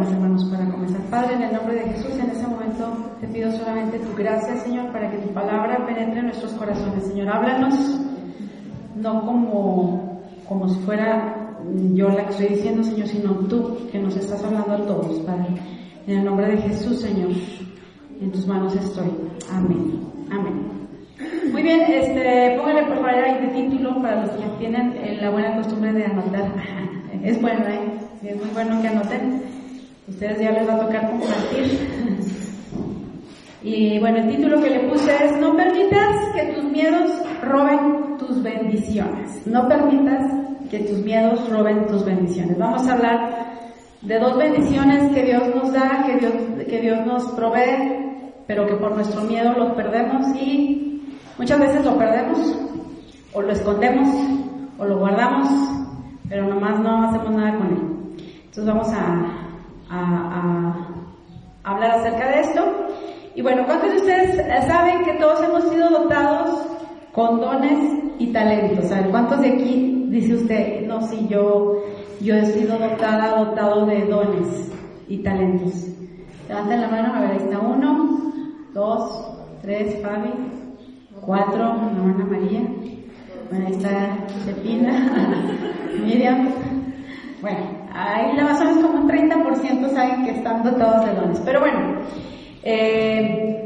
[0.00, 1.00] mis hermanos, para comenzar.
[1.10, 4.90] Padre, en el nombre de Jesús, en ese momento te pido solamente tu gracia, Señor,
[4.92, 7.04] para que tu palabra penetre en nuestros corazones.
[7.04, 8.00] Señor, háblanos,
[8.96, 11.36] no como, como si fuera
[11.94, 15.48] yo la que estoy diciendo, Señor, sino tú que nos estás hablando a todos, Padre.
[16.06, 17.30] En el nombre de Jesús, Señor,
[18.20, 19.10] en tus manos estoy.
[19.52, 20.00] Amén.
[20.30, 20.70] Amén.
[21.52, 25.30] Muy bien, este, póngale por favor ahí de título para los que tienen eh, la
[25.30, 26.52] buena costumbre de anotar.
[27.22, 27.98] Es bueno, ¿eh?
[28.22, 29.42] es muy bueno que anoten.
[30.10, 31.88] Ustedes ya les va a tocar compartir.
[33.62, 37.10] Y bueno, el título que le puse es No permitas que tus miedos
[37.42, 39.46] roben tus bendiciones.
[39.46, 40.32] No permitas
[40.70, 42.58] que tus miedos roben tus bendiciones.
[42.58, 43.50] Vamos a hablar
[44.02, 46.32] de dos bendiciones que Dios nos da, que Dios,
[46.68, 51.02] que Dios nos provee, pero que por nuestro miedo los perdemos y
[51.38, 52.38] muchas veces lo perdemos
[53.32, 54.08] o lo escondemos
[54.78, 55.48] o lo guardamos,
[56.28, 58.00] pero nomás no hacemos nada con él.
[58.46, 59.39] Entonces vamos a,
[59.90, 60.86] a,
[61.64, 62.64] hablar acerca de esto.
[63.34, 66.66] Y bueno, ¿cuántos de ustedes saben que todos hemos sido dotados
[67.12, 68.86] con dones y talentos?
[69.10, 71.82] ¿Cuántos de aquí dice usted, no, si yo,
[72.20, 74.72] yo he sido dotada, dotado de dones
[75.08, 75.86] y talentos?
[76.48, 78.32] Levanten la mano, a ver, ahí está uno,
[78.74, 80.30] dos, tres, Fabi,
[81.20, 82.60] cuatro, hermana María,
[83.50, 85.12] bueno, ahí está Josefina,
[86.04, 86.48] Miriam,
[87.40, 91.40] bueno, ahí la más o como un 30% saben que están dotados de dones.
[91.44, 92.00] Pero bueno,
[92.62, 93.60] eh,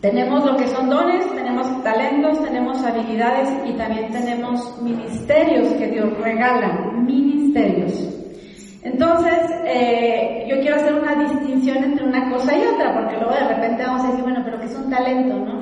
[0.00, 6.18] tenemos lo que son dones, tenemos talentos, tenemos habilidades y también tenemos ministerios que Dios
[6.18, 8.16] regala, ministerios.
[8.82, 13.54] Entonces, eh, yo quiero hacer una distinción entre una cosa y otra, porque luego de
[13.54, 15.60] repente vamos a decir, bueno, pero ¿qué es un talento, no?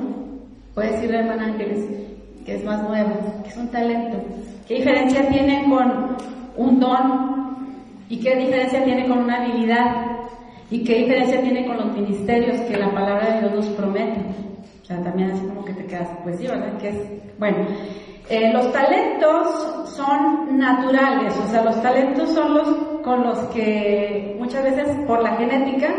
[0.73, 1.85] Puede decirle hermana Ángeles,
[2.45, 3.11] que es más nuevo,
[3.43, 4.17] ¿qué es un talento?
[4.65, 6.15] ¿Qué diferencia tiene con
[6.55, 7.39] un don
[8.09, 10.07] ¿Y qué diferencia tiene con una habilidad?
[10.71, 14.21] ¿Y qué diferencia tiene con los ministerios que la palabra de Dios nos promete?
[14.81, 16.77] O sea, también así como que te quedas, pues sí, ¿verdad?
[16.79, 16.95] Que es,
[17.37, 17.57] bueno,
[18.29, 22.67] eh, los talentos son naturales, o sea, los talentos son los
[23.03, 25.89] con los que muchas veces por la genética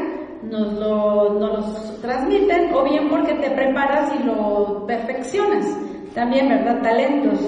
[0.42, 5.64] nos, lo, nos los transmiten o bien porque te preparas y lo perfeccionas.
[6.14, 6.82] También, ¿verdad?
[6.82, 7.38] Talentos.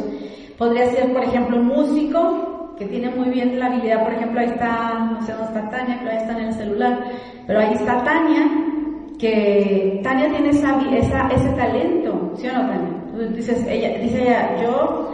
[0.57, 2.52] Podría ser, por ejemplo, un músico
[2.87, 6.11] tiene muy bien la habilidad, por ejemplo, ahí está, no sé dónde está Tania, pero
[6.11, 7.05] ahí está en el celular,
[7.47, 8.51] pero ahí está Tania,
[9.19, 13.29] que Tania tiene esa, esa, ese talento, ¿sí o no, Tania?
[13.37, 15.13] Dices, ella, dice ella, yo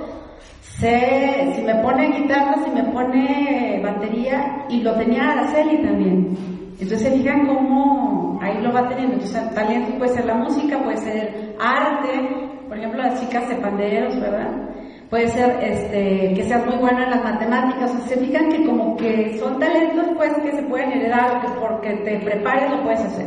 [0.61, 6.37] sé, si me pone guitarra, si me pone batería, y lo tenía Araceli también.
[6.81, 9.15] Entonces se fijan cómo ahí lo va teniendo.
[9.15, 14.21] Entonces, talento puede ser la música, puede ser arte, por ejemplo, las chicas de panderos,
[14.21, 14.69] ¿verdad?
[15.11, 18.97] Puede ser este, que seas muy bueno en las matemáticas, o se fijan que como
[18.97, 23.27] que son talentos pues que se pueden heredar que porque te prepares lo puedes hacer.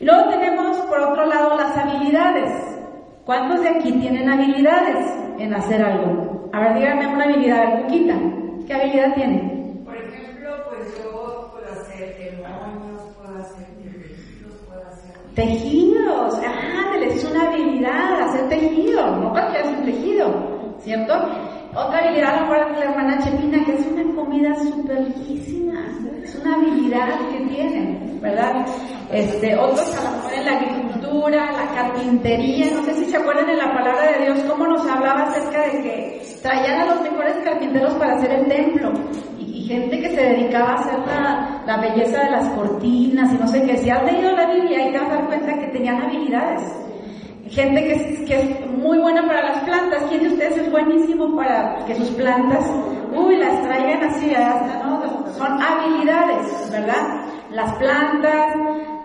[0.00, 2.52] Y luego tenemos por otro lado las habilidades.
[3.24, 5.06] ¿Cuántos de aquí tienen habilidades
[5.38, 6.48] en hacer algo?
[6.52, 8.14] A ver, díganme una habilidad, Cuquita.
[8.66, 9.82] ¿Qué habilidad tiene?
[9.84, 15.16] Por ejemplo, pues yo puedo hacer demonios, puedo hacer tejidos, puedo hacer...
[15.34, 20.55] Tejidos, ah, es una habilidad, hacer tejido, no cualquiera hace un tejido.
[20.86, 21.14] ¿Cierto?
[21.74, 25.74] Otra habilidad, ahora la hermana Chepina, que es una comida súper riquísima,
[26.22, 28.64] es una habilidad que tienen, ¿verdad?
[29.10, 33.46] Este, otros a lo mejor en la agricultura, la carpintería, no sé si se acuerdan
[33.46, 37.34] de la palabra de Dios, cómo nos hablaba acerca de que traían a los mejores
[37.44, 38.92] carpinteros para hacer el templo,
[39.40, 43.48] y, gente que se dedicaba a hacer la, la, belleza de las cortinas, y no
[43.48, 46.00] sé qué, si has leído la Biblia, y te vas a dar cuenta que tenían
[46.00, 46.85] habilidades
[47.50, 50.02] gente que es, muy buena para las plantas.
[50.08, 52.64] ¿Quién de ustedes es buenísimo para que sus plantas,
[53.14, 55.02] uy, las traigan así, hasta, ¿no?
[55.32, 57.24] Son habilidades, ¿verdad?
[57.50, 58.54] Las plantas,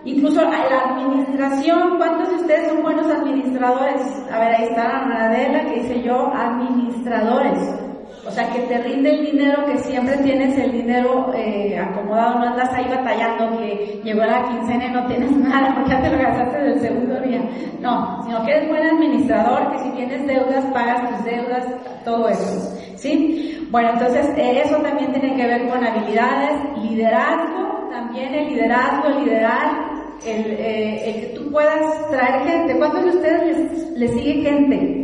[0.04, 1.96] incluso la administración.
[1.98, 4.02] ¿Cuántos de ustedes son buenos administradores?
[4.30, 7.91] A ver, ahí está la Adela que dice yo, administradores.
[8.24, 12.46] O sea, que te rinde el dinero, que siempre tienes el dinero eh, acomodado, no
[12.50, 16.18] andas ahí batallando, que llegó la quincena y no tienes nada porque ya te lo
[16.18, 17.42] gastaste del segundo día.
[17.80, 21.66] No, sino que eres buen administrador, que si tienes deudas, pagas tus deudas,
[22.04, 22.78] todo eso.
[22.94, 23.66] ¿Sí?
[23.72, 29.24] Bueno, entonces eh, eso también tiene que ver con habilidades, liderazgo, también el liderazgo, el
[29.24, 29.92] liderar,
[30.24, 32.78] el, eh, el que tú puedas traer gente.
[32.78, 35.02] ¿Cuántos de ustedes les, les sigue gente?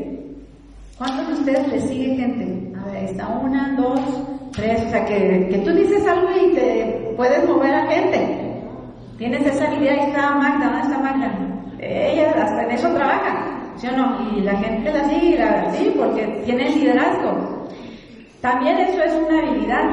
[0.97, 2.68] ¿Cuántos de ustedes les sigue gente?
[3.05, 4.01] Está una, dos,
[4.53, 8.49] tres, o sea, que, que tú dices algo y te puedes mover a gente.
[9.19, 11.33] Tienes esa habilidad, ahí está Magda, ¿dónde está Magda?
[11.81, 14.37] Ella hasta en eso trabaja, ¿sí o no?
[14.37, 17.67] Y la gente la sigue, la, sí, porque tiene liderazgo.
[18.41, 19.85] También eso es una habilidad.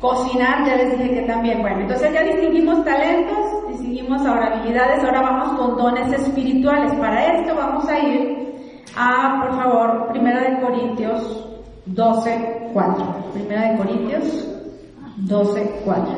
[0.00, 1.62] Cocinar, ya les dije que también.
[1.62, 6.92] Bueno, entonces ya distinguimos talentos, distinguimos ahora habilidades, ahora vamos con dones espirituales.
[6.94, 8.54] Para esto vamos a ir
[8.96, 11.53] a, por favor, Primera de Corintios
[11.86, 13.32] 12, 4.
[13.34, 14.48] Primera de Corintios
[15.16, 16.14] 12, 4.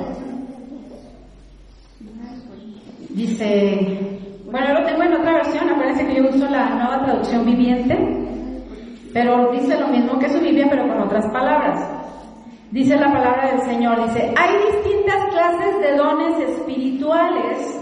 [3.10, 4.18] Dice,
[4.50, 7.96] bueno, yo lo tengo en otra versión, acuérdense que yo uso la nueva traducción viviente,
[9.12, 11.82] pero dice lo mismo que su Biblia, pero con otras palabras.
[12.70, 17.80] Dice la palabra del Señor, dice, hay distintas clases de dones espirituales,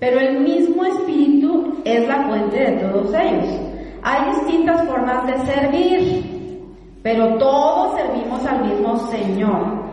[0.00, 3.60] pero el mismo espíritu es la fuente de todos ellos.
[4.02, 6.33] Hay distintas formas de servir,
[7.04, 9.84] pero todos servimos al mismo Señor.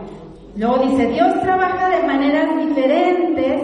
[0.56, 3.62] Luego dice, Dios trabaja de maneras diferentes,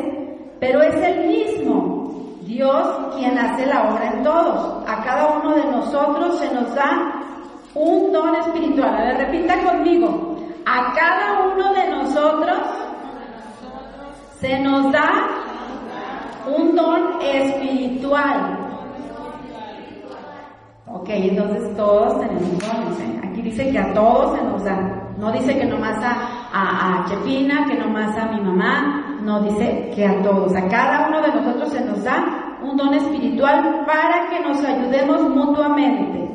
[0.60, 2.12] pero es el mismo.
[2.42, 2.86] Dios
[3.16, 4.86] quien hace la obra en todos.
[4.86, 7.22] A cada uno de nosotros se nos da
[7.74, 8.94] un don espiritual.
[8.94, 10.36] A ver, repita conmigo.
[10.66, 12.58] A cada uno de nosotros
[14.40, 15.26] se nos da
[16.54, 18.58] un don espiritual.
[20.86, 23.00] Ok, entonces todos tenemos dones.
[23.00, 23.27] ¿eh?
[23.38, 25.14] Aquí dice que a todos se nos da.
[25.16, 29.16] No dice que nomás a, a, a Chepina, que nomás a mi mamá.
[29.22, 30.56] No dice que a todos.
[30.56, 35.22] A cada uno de nosotros se nos da un don espiritual para que nos ayudemos
[35.30, 36.28] mutuamente.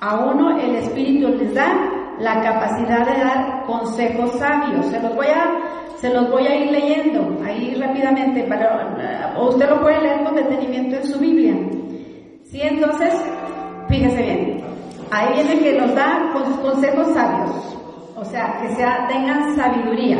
[0.00, 1.76] A uno el Espíritu les da
[2.18, 4.84] la capacidad de dar consejos sabios.
[4.86, 9.70] Se los voy a, se los voy a ir leyendo ahí rápidamente, para, o usted
[9.70, 11.54] lo puede leer con detenimiento en su Biblia.
[12.42, 13.14] Sí, entonces,
[13.88, 14.71] fíjese bien.
[15.12, 16.32] Ahí viene que nos da
[16.62, 17.78] consejos sabios.
[18.16, 20.18] O sea, que sea, tengan sabiduría,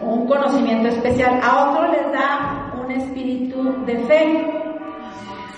[0.00, 1.38] un conocimiento especial.
[1.44, 4.52] A otro les da un espíritu de fe,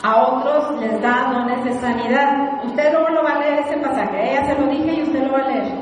[0.02, 2.62] a otros les da dones de sanidad.
[2.66, 5.32] Usted luego lo va a leer ese pasaje, ella se lo dije y usted lo
[5.32, 5.72] va a leer.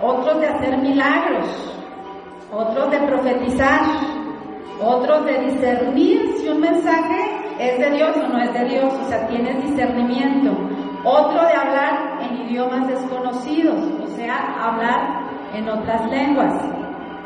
[0.00, 1.74] Otros de hacer milagros,
[2.52, 3.80] otros de profetizar,
[4.80, 9.08] otros de discernir si un mensaje es de Dios o no es de Dios, o
[9.08, 10.52] sea, tienes discernimiento.
[11.08, 15.20] Otro de hablar en idiomas desconocidos, o sea, hablar
[15.54, 16.52] en otras lenguas.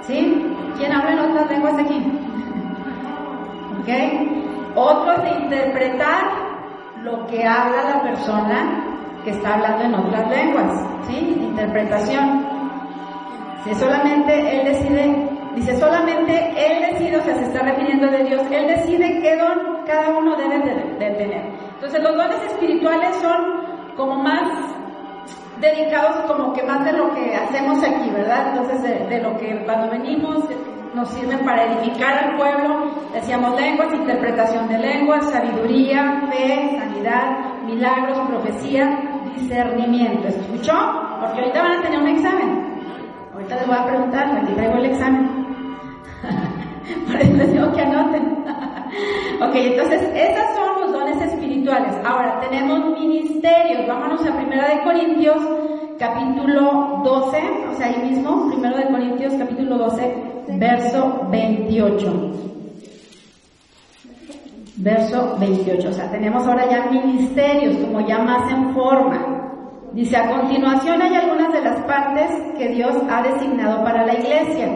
[0.02, 0.54] ¿Sí?
[0.76, 1.96] ¿Quién habla en otras lenguas aquí?
[3.80, 4.76] ¿Ok?
[4.76, 6.24] Otros de interpretar
[7.04, 8.84] lo que habla la persona
[9.24, 10.86] que está hablando en otras lenguas.
[11.06, 11.38] ¿Sí?
[11.40, 12.46] Interpretación.
[13.64, 18.42] Si solamente él decide, dice solamente él decide, o sea, se está refiriendo de Dios,
[18.50, 21.50] él decide qué don cada uno debe de, de tener.
[21.76, 23.69] Entonces los dones espirituales son
[24.00, 24.49] como más
[25.61, 28.49] dedicados como que más de lo que hacemos aquí, ¿verdad?
[28.49, 30.43] Entonces de, lo que cuando venimos
[30.94, 38.19] nos sirven para edificar al pueblo, decíamos lenguas, interpretación de lenguas, sabiduría, fe, sanidad, milagros,
[38.20, 38.88] profecía,
[39.37, 40.29] discernimiento.
[40.29, 40.73] ¿Escuchó?
[41.20, 42.81] Porque ahorita van a tener un examen.
[43.35, 45.47] Ahorita les voy a preguntar, aquí traigo el examen.
[47.06, 48.44] Por eso les digo que anoten.
[49.43, 50.69] ok, entonces, esos son
[51.70, 51.94] espirituales.
[52.05, 53.87] Ahora, tenemos ministerios.
[53.87, 55.37] Vámonos a Primera de Corintios,
[55.99, 57.38] capítulo 12,
[57.70, 60.14] o sea, ahí mismo, Primero de Corintios, capítulo 12,
[60.58, 62.32] verso 28.
[64.76, 69.37] Verso 28, o sea, tenemos ahora ya ministerios, como ya más en forma.
[69.93, 74.69] Dice, a continuación hay algunas de las partes que Dios ha designado para la iglesia.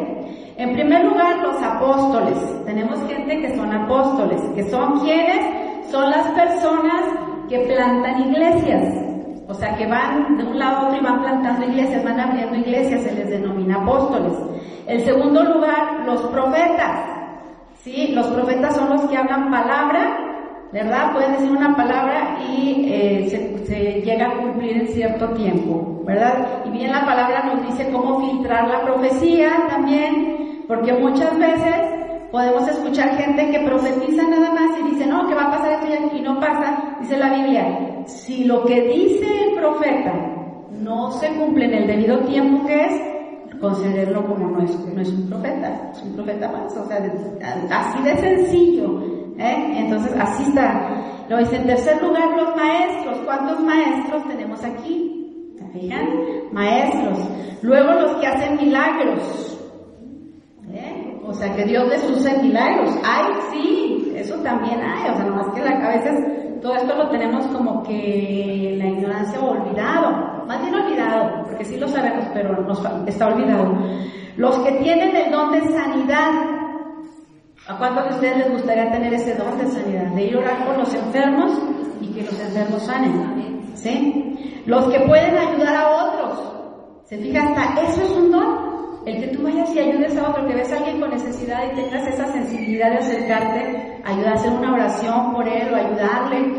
[0.57, 2.37] En primer lugar, los apóstoles.
[2.67, 7.03] Tenemos gente que son apóstoles, que son quienes son las personas
[7.49, 8.95] que plantan iglesias.
[9.47, 12.57] O sea, que van de un lado a otro y van plantando iglesias, van abriendo
[12.57, 14.33] iglesias, se les denomina apóstoles.
[14.87, 17.11] En segundo lugar, los profetas.
[17.83, 18.13] ¿Sí?
[18.15, 20.17] Los profetas son los que hablan palabra,
[20.73, 21.13] ¿verdad?
[21.13, 26.63] Pueden decir una palabra y eh, se, se, llega a cumplir en cierto tiempo, ¿verdad?
[26.65, 31.94] Y bien la palabra nos dice cómo filtrar la profecía también, porque muchas veces
[32.35, 36.17] podemos escuchar gente que profetiza nada más y dice, no, que va a pasar esto
[36.17, 40.13] y no pasa, dice la Biblia, si lo que dice el profeta
[40.73, 45.11] no se cumple en el debido tiempo que es, considerarlo como no es, no es
[45.11, 46.99] un profeta, es un profeta más, o sea,
[47.71, 49.01] así de sencillo,
[49.39, 49.75] ¿eh?
[49.77, 50.91] Entonces, así está.
[51.29, 55.55] Lo dice en tercer lugar los maestros, ¿cuántos maestros tenemos aquí?
[55.57, 56.05] ¿Se fijan?
[56.51, 57.17] Maestros.
[57.63, 59.54] Luego los que hacen milagros.
[61.27, 62.91] O sea, que Dios les use milagros.
[63.05, 66.11] Ay, sí, eso también hay, o sea, nomás que la cabeza
[66.65, 71.87] todo esto lo tenemos como que la ignorancia olvidado, más bien olvidado, porque sí lo
[71.87, 73.77] sabemos, pero nos está olvidado.
[74.39, 76.31] Los que tienen el don de sanidad,
[77.69, 80.07] ¿a cuántos de ustedes les gustaría tener ese don de sanidad?
[80.15, 81.53] De ir a orar por los enfermos
[82.01, 84.63] y que los enfermos sanen, ¿sí?
[84.65, 86.53] Los que pueden ayudar a otros,
[87.05, 88.74] ¿se fija hasta eso es un don?
[89.07, 91.77] El que tú vayas y ayudes a otro, que ves a alguien con necesidad y
[91.77, 96.55] tengas esa sensibilidad de acercarte, ayudar a hacer una oración por él o ayudarle.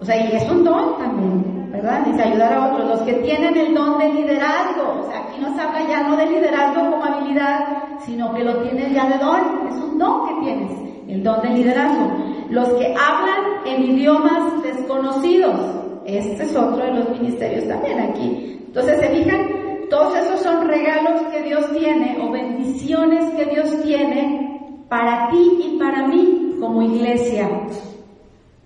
[0.00, 2.04] O sea, y es un don también, ¿verdad?
[2.04, 2.88] Dice ayudar a otros.
[2.88, 5.02] Los que tienen el don de liderazgo.
[5.02, 7.60] O sea, aquí nos habla ya no de liderazgo como habilidad,
[8.04, 9.68] sino que lo tienes ya de don.
[9.68, 10.72] Es un don que tienes,
[11.06, 12.10] el don de liderazgo.
[12.50, 15.60] Los que hablan en idiomas desconocidos.
[16.04, 18.60] Este es otro de los ministerios también aquí.
[18.66, 19.63] Entonces, ¿se fijan?
[19.94, 25.78] Todos esos son regalos que Dios tiene o bendiciones que Dios tiene para ti y
[25.78, 27.48] para mí como iglesia.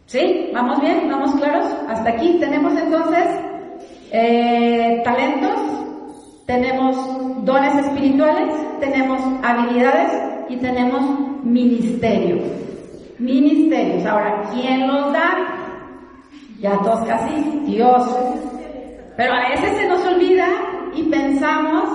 [0.07, 0.49] ¿Sí?
[0.55, 1.07] ¿Vamos bien?
[1.07, 1.67] ¿Vamos claros?
[1.87, 3.27] Hasta aquí tenemos entonces
[4.11, 5.61] eh, talentos,
[6.47, 6.97] tenemos
[7.45, 10.11] dones espirituales, tenemos habilidades
[10.49, 11.03] y tenemos
[11.45, 12.39] ministerio.
[13.19, 14.07] Ministerios.
[14.07, 15.47] Ahora, ¿quién los da?
[16.59, 17.35] Ya todos casi,
[17.67, 18.17] Dios.
[19.15, 20.47] Pero a veces se nos olvida
[20.99, 21.89] y pensamos,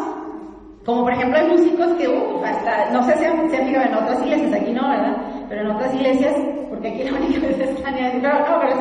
[0.85, 4.23] como por ejemplo hay músicos que, uff, hasta, no sé si han, fijado en otras
[4.23, 5.17] iglesias, aquí no, ¿verdad?
[5.49, 6.35] Pero en otras iglesias,
[6.69, 8.75] porque aquí la única vez es pero no, pero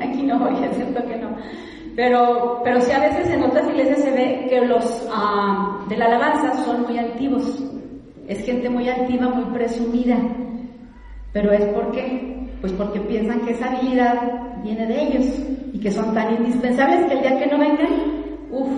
[0.00, 1.36] aquí no, es cierto que no.
[1.96, 6.06] Pero, pero sí a veces en otras iglesias se ve que los ah, de la
[6.06, 7.64] alabanza son muy altivos.
[8.28, 10.18] Es gente muy altiva, muy presumida.
[11.32, 15.26] Pero es porque, pues porque piensan que esa habilidad viene de ellos
[15.72, 17.88] y que son tan indispensables que el día que no vengan,
[18.50, 18.70] uff,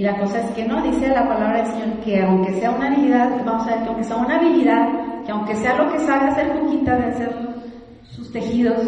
[0.00, 2.86] y la cosa es que no, dice la palabra del Señor que aunque sea una
[2.86, 4.88] habilidad, vamos a ver que aunque sea una habilidad,
[5.26, 7.36] que aunque sea lo que sabe hacer poquita de hacer
[8.10, 8.78] sus tejidos,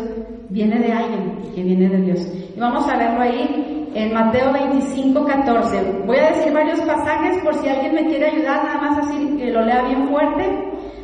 [0.49, 2.27] viene de alguien, que viene de Dios.
[2.57, 6.03] Y vamos a verlo ahí en Mateo 25, 14.
[6.07, 9.51] Voy a decir varios pasajes por si alguien me quiere ayudar, nada más así que
[9.51, 10.49] lo lea bien fuerte.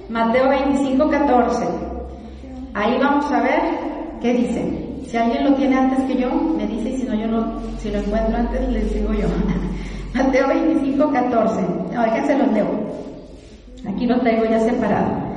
[0.08, 1.66] Mateo 25, 14.
[2.72, 3.60] Ahí vamos a ver
[4.22, 4.88] qué dice.
[5.06, 7.44] Si alguien lo tiene antes que yo, me dice, y si no, yo lo,
[7.78, 9.28] si lo encuentro antes, les digo yo.
[10.14, 11.60] Mateo 25, 14.
[11.92, 12.66] No, déjense los leo.
[13.88, 15.28] Aquí lo traigo ya separado.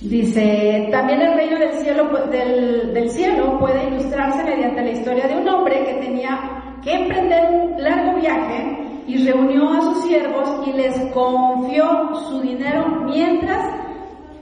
[0.00, 5.36] Dice, también el reino del cielo, del, del cielo puede ilustrarse mediante la historia de
[5.36, 10.72] un hombre que tenía que emprender un largo viaje y reunió a sus siervos y
[10.72, 13.64] les confió su dinero mientras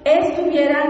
[0.05, 0.83] estuviera,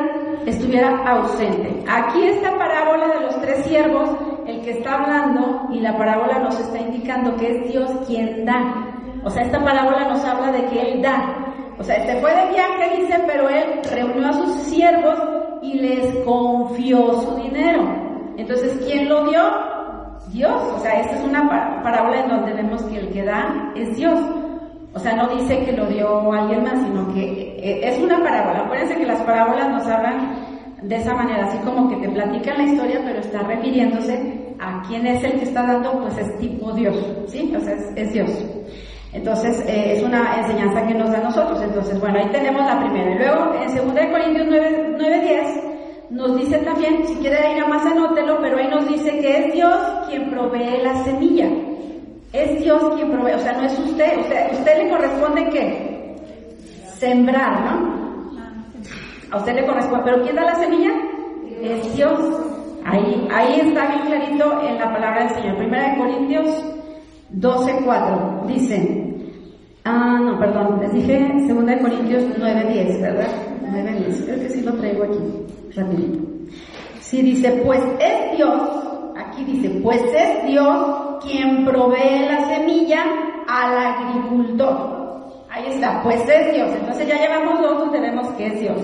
[0.46, 1.84] estuviera ausente.
[1.88, 4.10] Aquí esta parábola de los tres siervos
[4.46, 8.92] el que está hablando y la parábola nos está indicando que es Dios quien da.
[9.24, 11.42] O sea, esta parábola nos habla de que Él da.
[11.78, 15.18] O sea, este fue de viaje, dice, pero Él reunió a sus siervos
[15.62, 17.82] y les confió su dinero.
[18.36, 19.42] Entonces, ¿quién lo dio?
[20.32, 20.62] Dios.
[20.74, 21.48] O sea, esta es una
[21.82, 24.18] parábola en donde vemos que el que da es Dios.
[24.94, 28.60] O sea, no dice que lo dio alguien más, sino que eh, es una parábola.
[28.60, 30.51] Acuérdense que las parábolas nos hablan
[30.82, 35.06] de esa manera, así como que te platican la historia, pero está refiriéndose a quién
[35.06, 36.96] es el que está dando, pues es tipo Dios,
[37.26, 37.52] ¿sí?
[37.60, 38.30] Sea, es, Dios.
[39.12, 41.60] Entonces, eh, es una enseñanza que nos da a nosotros.
[41.62, 43.10] Entonces, bueno, ahí tenemos la primera.
[43.10, 47.68] Y luego, en 2 Corintios 9, 9, 10, nos dice también, si quiere ir a
[47.68, 49.76] más anótelo, pero ahí nos dice que es Dios
[50.08, 51.48] quien provee la semilla.
[52.32, 54.18] Es Dios quien provee, o sea, no es usted,
[54.52, 56.16] usted le corresponde qué?
[56.98, 57.91] Sembrar, ¿no?
[59.32, 60.04] A usted le corresponde.
[60.04, 60.90] ¿Pero quién da la semilla?
[61.62, 62.20] Es Dios.
[62.84, 65.56] Ahí, ahí está bien clarito en la palabra del Señor.
[65.56, 66.64] Primera de Corintios
[67.30, 68.44] 12, 4.
[68.46, 69.14] Dice,
[69.84, 73.28] ah, no, perdón, les dije segunda de Corintios 9, 10, ¿verdad?
[73.70, 74.22] 9, 10.
[74.22, 76.18] Creo que sí lo traigo aquí, rapidito.
[77.00, 78.60] Sí, dice, pues es Dios,
[79.16, 83.04] aquí dice, pues es Dios quien provee la semilla
[83.48, 85.01] al agricultor.
[85.54, 86.70] Ahí está, pues es Dios.
[86.74, 88.78] Entonces ya llevamos dos donde vemos que es Dios.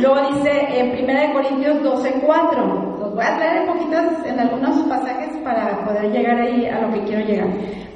[0.00, 2.96] Luego dice en 1 Corintios 12, 4.
[3.00, 6.92] Los voy a traer un poquito en algunos pasajes para poder llegar ahí a lo
[6.92, 7.48] que quiero llegar.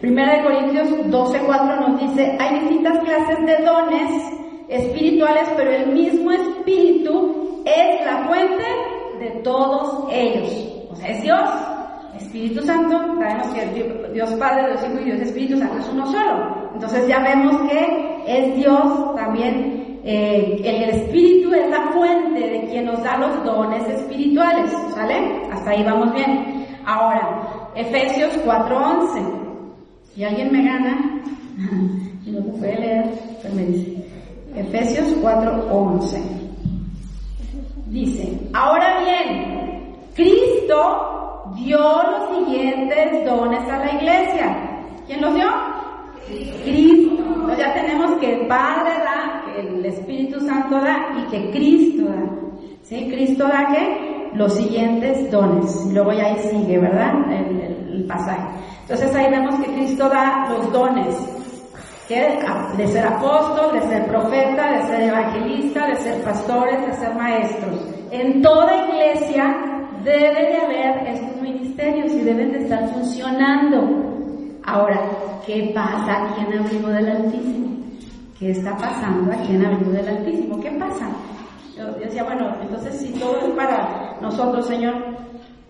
[0.02, 4.32] 1 Corintios 12, 4 nos dice, hay distintas clases de dones
[4.68, 8.64] espirituales, pero el mismo espíritu es la fuente
[9.20, 10.84] de todos ellos.
[10.90, 11.48] O sea, es Dios.
[12.16, 16.59] Espíritu Santo, sabemos que Dios Padre, Dios Hijo y Dios Espíritu Santo es uno solo.
[16.74, 22.86] Entonces ya vemos que es Dios también, eh, el Espíritu es la fuente de quien
[22.86, 25.42] nos da los dones espirituales, ¿sale?
[25.52, 26.66] Hasta ahí vamos bien.
[26.86, 27.42] Ahora,
[27.74, 29.40] Efesios 4.11.
[30.14, 31.22] Si alguien me gana,
[32.24, 33.04] si no se puede leer,
[33.42, 34.04] pues me dice.
[34.56, 36.18] Efesios 4.11.
[37.86, 44.56] Dice, ahora bien, Cristo dio los siguientes dones a la iglesia.
[45.06, 45.48] ¿Quién los dio?
[46.64, 47.22] Cristo.
[47.58, 52.30] Ya tenemos que el Padre da, que el Espíritu Santo da y que Cristo da.
[52.82, 53.08] ¿Sí?
[53.10, 55.86] Cristo da que los siguientes dones.
[55.92, 57.12] Luego ya ahí sigue, ¿verdad?
[57.30, 57.60] El,
[57.94, 58.42] el pasaje.
[58.82, 61.16] Entonces ahí vemos que Cristo da los dones.
[62.76, 67.86] de ser apóstol, de ser profeta, de ser evangelista, de ser pastores, de ser maestros.
[68.10, 69.56] En toda iglesia
[70.02, 74.19] debe de haber estos ministerios y deben de estar funcionando.
[74.70, 75.00] Ahora,
[75.44, 77.76] ¿qué pasa aquí en Abrigo del Altísimo?
[78.38, 80.60] ¿Qué está pasando aquí en Abrigo del Altísimo?
[80.60, 81.08] ¿Qué pasa?
[81.76, 84.94] Yo decía, bueno, entonces si todo es para nosotros, Señor,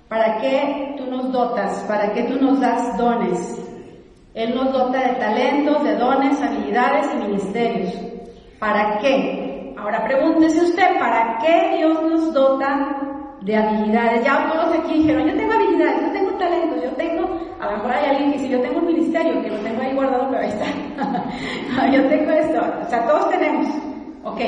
[0.07, 1.79] ¿para qué tú nos dotas?
[1.89, 3.59] ¿Para qué tú nos das dones?
[4.35, 7.95] Él nos dota de talentos, de dones, habilidades y ministerios.
[8.59, 9.75] ¿Para qué?
[9.79, 13.01] Ahora pregúntese usted, ¿para qué Dios nos dota
[13.41, 14.27] de habilidades?
[14.27, 18.05] Ya todos aquí dijeron, yo tengo habilidades, yo tengo talentos, yo tengo, a lo hay
[18.07, 21.87] alguien que dice, yo tengo un ministerio, que lo tengo ahí guardado, pero ahí está.
[21.93, 23.67] yo tengo esto, o sea, todos tenemos.
[24.23, 24.41] Ok,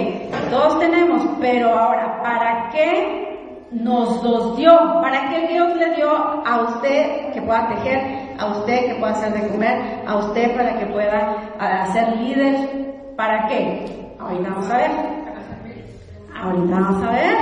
[0.51, 3.33] todos tenemos, pero ahora, ¿para qué
[3.73, 4.73] nos los dio.
[5.01, 9.33] ¿Para qué Dios le dio a usted que pueda tejer, a usted que pueda hacer
[9.33, 11.37] de comer, a usted para que pueda
[11.93, 13.15] ser líder?
[13.17, 14.15] ¿Para qué?
[14.19, 14.91] Ahorita vamos a ver.
[16.35, 17.37] Ahorita vamos a ver.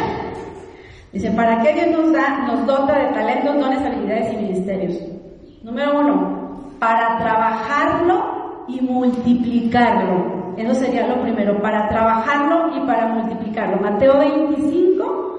[1.12, 5.19] Dice, ¿para qué Dios nos da, nos dota de talentos, dones, habilidades y ministerios?
[5.62, 10.54] Número uno, para trabajarlo y multiplicarlo.
[10.56, 13.78] Eso sería lo primero, para trabajarlo y para multiplicarlo.
[13.78, 15.38] Mateo 25,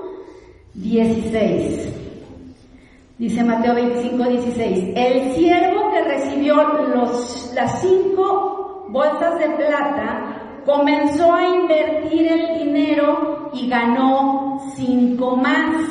[0.75, 1.97] 16.
[3.17, 4.93] Dice Mateo 25, 16.
[4.95, 6.55] El siervo que recibió
[6.95, 15.87] los, las cinco bolsas de plata comenzó a invertir el dinero y ganó cinco más.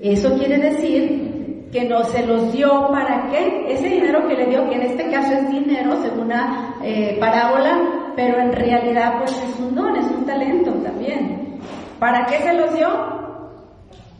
[0.00, 1.29] Eso quiere decir
[1.72, 3.66] que no se los dio para qué?
[3.68, 8.12] Ese dinero que le dio, que en este caso es dinero según una eh, parábola,
[8.16, 11.58] pero en realidad pues es un don, es un talento también.
[11.98, 13.20] ¿Para qué se los dio?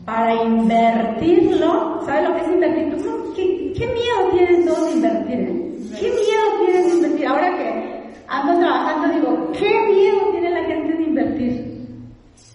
[0.04, 2.96] para invertirlo, ¿sabes lo que es invertir?
[3.36, 5.38] ¿Qué, qué miedo tienes todos de invertir?
[5.98, 7.26] ¿Qué miedo tienes de invertir?
[7.26, 11.86] Ahora que ando trabajando digo, ¿qué miedo tiene la gente de invertir?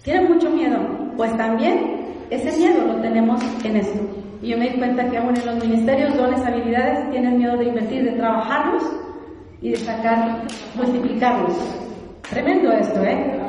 [0.03, 0.77] Tiene mucho miedo.
[1.15, 4.24] Pues también ese miedo lo tenemos en esto.
[4.41, 7.65] Y yo me di cuenta que aún en los ministerios, dones, habilidades, tienen miedo de
[7.65, 8.83] invertir, de trabajarlos
[9.61, 10.43] y de sacar,
[10.75, 11.53] multiplicarlos.
[12.29, 13.39] Tremendo esto, ¿eh?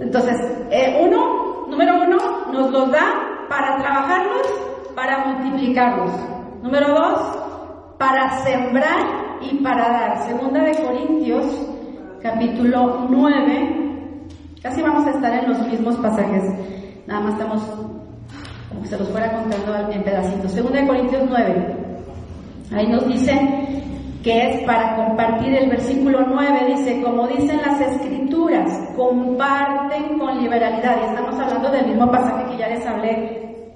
[0.00, 0.36] Entonces,
[0.70, 2.16] eh, uno, número uno,
[2.52, 4.46] nos los da para trabajarlos,
[4.94, 6.12] para multiplicarlos.
[6.62, 7.38] Número dos,
[7.98, 10.22] para sembrar y para dar.
[10.22, 11.46] Segunda de Corintios,
[12.22, 13.80] capítulo 9.
[14.62, 16.44] Casi vamos a estar en los mismos pasajes.
[17.06, 17.62] Nada más estamos
[18.70, 20.52] como se los fuera contando en pedacitos.
[20.52, 21.76] Segunda de Corintios 9.
[22.72, 23.32] Ahí nos dice
[24.22, 30.98] que es para compartir el versículo 9, dice, como dicen las escrituras, comparten con liberalidad.
[31.00, 33.74] Y estamos hablando del mismo pasaje que ya les hablé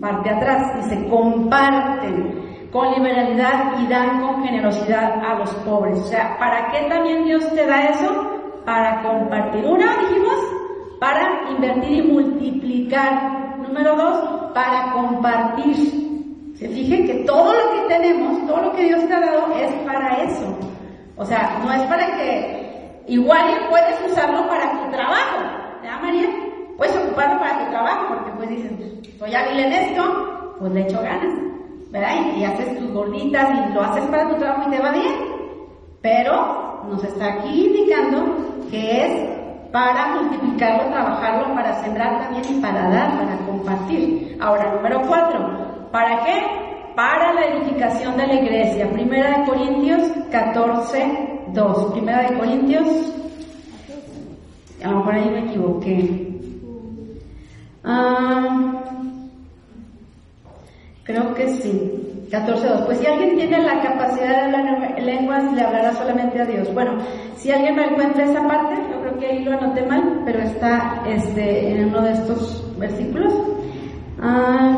[0.00, 0.84] parte atrás.
[0.84, 5.98] Dice, comparten con liberalidad y dan con generosidad a los pobres.
[6.00, 8.30] O sea, ¿para qué también Dios te da eso?
[8.66, 9.64] Para compartir.
[9.64, 10.36] Una, dijimos,
[11.00, 13.43] para invertir y multiplicar.
[13.66, 15.76] Número dos, para compartir.
[16.56, 19.72] Se fijen que todo lo que tenemos, todo lo que Dios te ha dado es
[19.86, 20.56] para eso.
[21.16, 25.38] O sea, no es para que igual puedes usarlo para tu trabajo.
[25.82, 26.28] ¿Ya, María?
[26.76, 28.72] Puedes ocuparlo para tu trabajo, porque pues dices,
[29.18, 31.34] soy hábil en esto, pues le echo ganas.
[31.90, 32.10] ¿Verdad?
[32.36, 35.14] Y, haces tus gorditas y lo haces para tu trabajo y te va bien.
[36.02, 38.36] Pero nos está aquí indicando
[38.70, 39.34] que es
[39.70, 43.36] para multiplicarlo, trabajarlo, para sembrar también y para dar, para
[44.40, 46.42] Ahora, número cuatro, ¿Para qué?
[46.96, 48.90] Para la edificación de la iglesia.
[48.90, 51.92] Primera de Corintios 14, 2.
[51.92, 52.88] Primera de Corintios,
[54.82, 56.40] a lo mejor ahí me equivoqué.
[57.84, 58.72] Ah,
[61.04, 62.26] creo que sí.
[62.30, 62.86] 14.2.
[62.86, 66.74] Pues si alguien tiene la capacidad de hablar lenguas, le hablará solamente a Dios.
[66.74, 66.98] Bueno,
[67.36, 71.04] si alguien me encuentra esa parte, yo creo que ahí lo anoté mal, pero está
[71.06, 73.32] este, en uno de estos versículos.
[74.20, 74.76] Ah,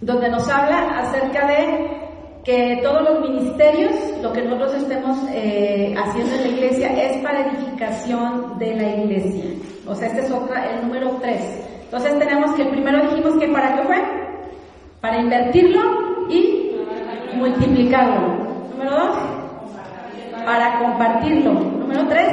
[0.00, 2.00] donde nos habla acerca de
[2.44, 7.46] que todos los ministerios, lo que nosotros estemos eh, haciendo en la iglesia es para
[7.46, 9.44] edificación de la iglesia.
[9.86, 11.42] O sea, este es otra, el número tres.
[11.84, 13.96] Entonces tenemos que el primero dijimos que para qué fue?
[15.00, 15.80] Para invertirlo
[16.30, 16.76] y
[17.36, 18.28] multiplicarlo.
[18.70, 19.16] Número dos,
[20.46, 21.52] para compartirlo.
[21.52, 22.28] Número tres,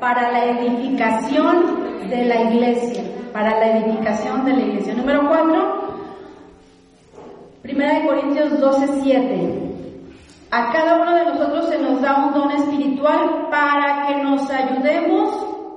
[0.00, 3.02] para la edificación de la iglesia.
[3.32, 4.94] Para la edificación de la iglesia.
[4.94, 5.86] Número cuatro,
[7.62, 9.62] Primera de Corintios 12, 7.
[10.50, 15.30] A cada uno de nosotros se nos da un don espiritual para que nos ayudemos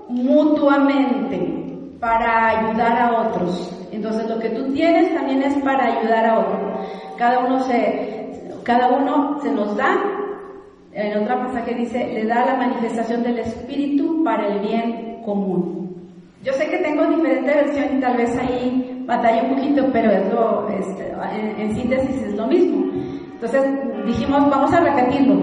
[0.07, 3.75] mutuamente, para ayudar a otros.
[3.91, 6.87] Entonces lo que tú tienes también es para ayudar a otros.
[7.17, 9.97] Cada uno se, cada uno se nos da
[10.91, 15.78] en otra pasaje dice, le da la manifestación del Espíritu para el bien común.
[16.41, 20.09] Yo sé que tengo diferente versión y tal vez ahí batalla un poquito, pero
[20.69, 21.11] es este,
[21.57, 22.93] en, síntesis es lo mismo.
[23.33, 23.61] Entonces
[24.05, 25.35] dijimos, vamos a repetirlo.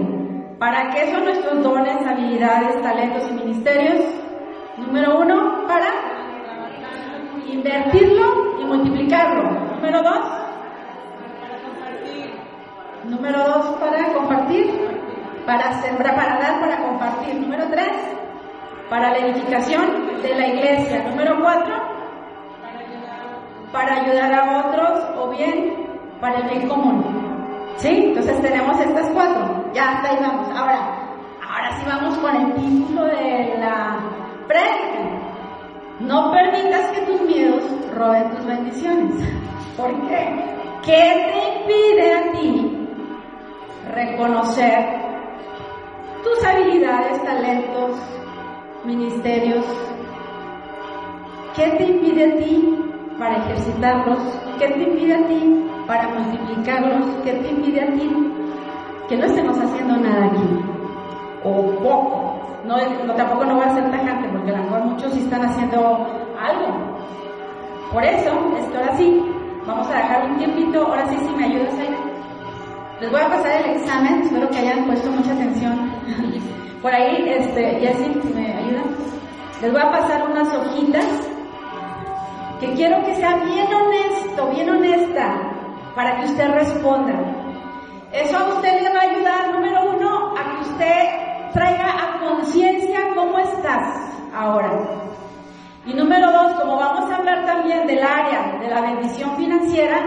[0.57, 4.05] ¿Para qué son nuestros dones, habilidades, talentos y ministerios?
[4.77, 5.87] Número uno, para
[7.47, 9.51] invertirlo y multiplicarlo.
[9.75, 10.31] Número dos,
[13.05, 14.65] número dos, para compartir,
[15.45, 17.35] para sembrar, para dar, para compartir.
[17.35, 17.91] Número tres,
[18.89, 21.03] para la edificación de la iglesia.
[21.09, 21.75] Número cuatro,
[23.71, 25.87] para ayudar a otros o bien
[26.21, 27.03] para el bien común.
[27.77, 28.05] ¿Sí?
[28.07, 29.71] Entonces tenemos estas cuatro.
[29.73, 30.49] Ya hasta ahí vamos.
[30.57, 30.79] Ahora,
[31.47, 33.99] ahora sí vamos con el título de la
[34.47, 35.27] prédica.
[35.99, 37.63] No permitas que tus miedos
[37.95, 39.13] roben tus bendiciones.
[39.75, 40.57] ¿Por qué?
[40.83, 42.87] ¿Qué te impide a ti
[43.93, 45.07] reconocer
[46.23, 47.91] tus habilidades, talentos,
[48.87, 49.65] ministerios?
[51.55, 52.75] ¿Qué te impide a ti
[53.19, 54.19] para ejercitarlos?
[54.57, 57.05] ¿Qué te impide a ti para multiplicarlos?
[57.23, 58.09] ¿Qué te impide a ti
[59.09, 60.47] que no estemos haciendo nada aquí?
[61.43, 62.39] O poco.
[62.65, 62.75] No,
[63.15, 65.77] tampoco no va a ser tajante, porque a lo mejor muchos sí están haciendo
[66.39, 66.97] algo.
[67.91, 69.21] Por eso, es que ahora sí,
[69.65, 71.95] vamos a dejar un tiempito, ahora sí, si me ayudas ahí.
[72.99, 75.91] Les voy a pasar el examen, espero que hayan puesto mucha atención.
[76.81, 78.56] Por ahí, este, si me.
[79.61, 81.05] Les voy a pasar unas hojitas
[82.59, 85.35] que quiero que sea bien honesto, bien honesta,
[85.95, 87.13] para que usted responda.
[88.13, 92.99] Eso a usted le va a ayudar, número uno, a que usted traiga a conciencia
[93.15, 93.95] cómo estás
[94.31, 94.71] ahora.
[95.87, 100.03] Y número dos, como vamos a hablar también del área de la bendición financiera,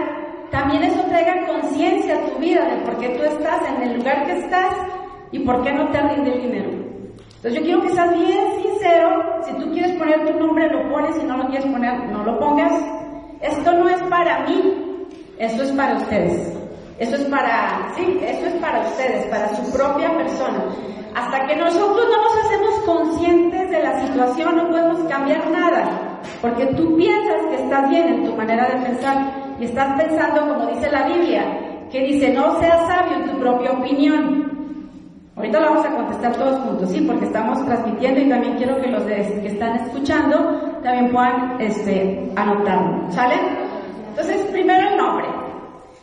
[0.49, 4.25] también eso traiga conciencia a tu vida de por qué tú estás en el lugar
[4.25, 4.75] que estás
[5.31, 6.80] y por qué no te rinde el dinero.
[7.41, 11.15] Entonces yo quiero que seas bien sincero, si tú quieres poner tu nombre lo pones,
[11.15, 12.71] si no lo quieres poner no lo pongas.
[13.41, 15.07] Esto no es para mí,
[15.39, 16.55] esto es para ustedes.
[16.99, 20.65] Eso es para, sí, eso es para ustedes, para su propia persona.
[21.15, 26.67] Hasta que nosotros no nos hacemos conscientes de la situación no podemos cambiar nada, porque
[26.75, 29.17] tú piensas que estás bien en tu manera de pensar
[29.59, 33.71] y estás pensando como dice la Biblia, que dice no seas sabio en tu propia
[33.71, 34.50] opinión,
[35.35, 38.87] Ahorita lo vamos a contestar todos juntos, sí, porque estamos transmitiendo y también quiero que
[38.87, 40.37] los que están escuchando
[40.83, 43.35] también puedan este, anotarlo, ¿sale?
[44.09, 45.25] Entonces, primero el nombre.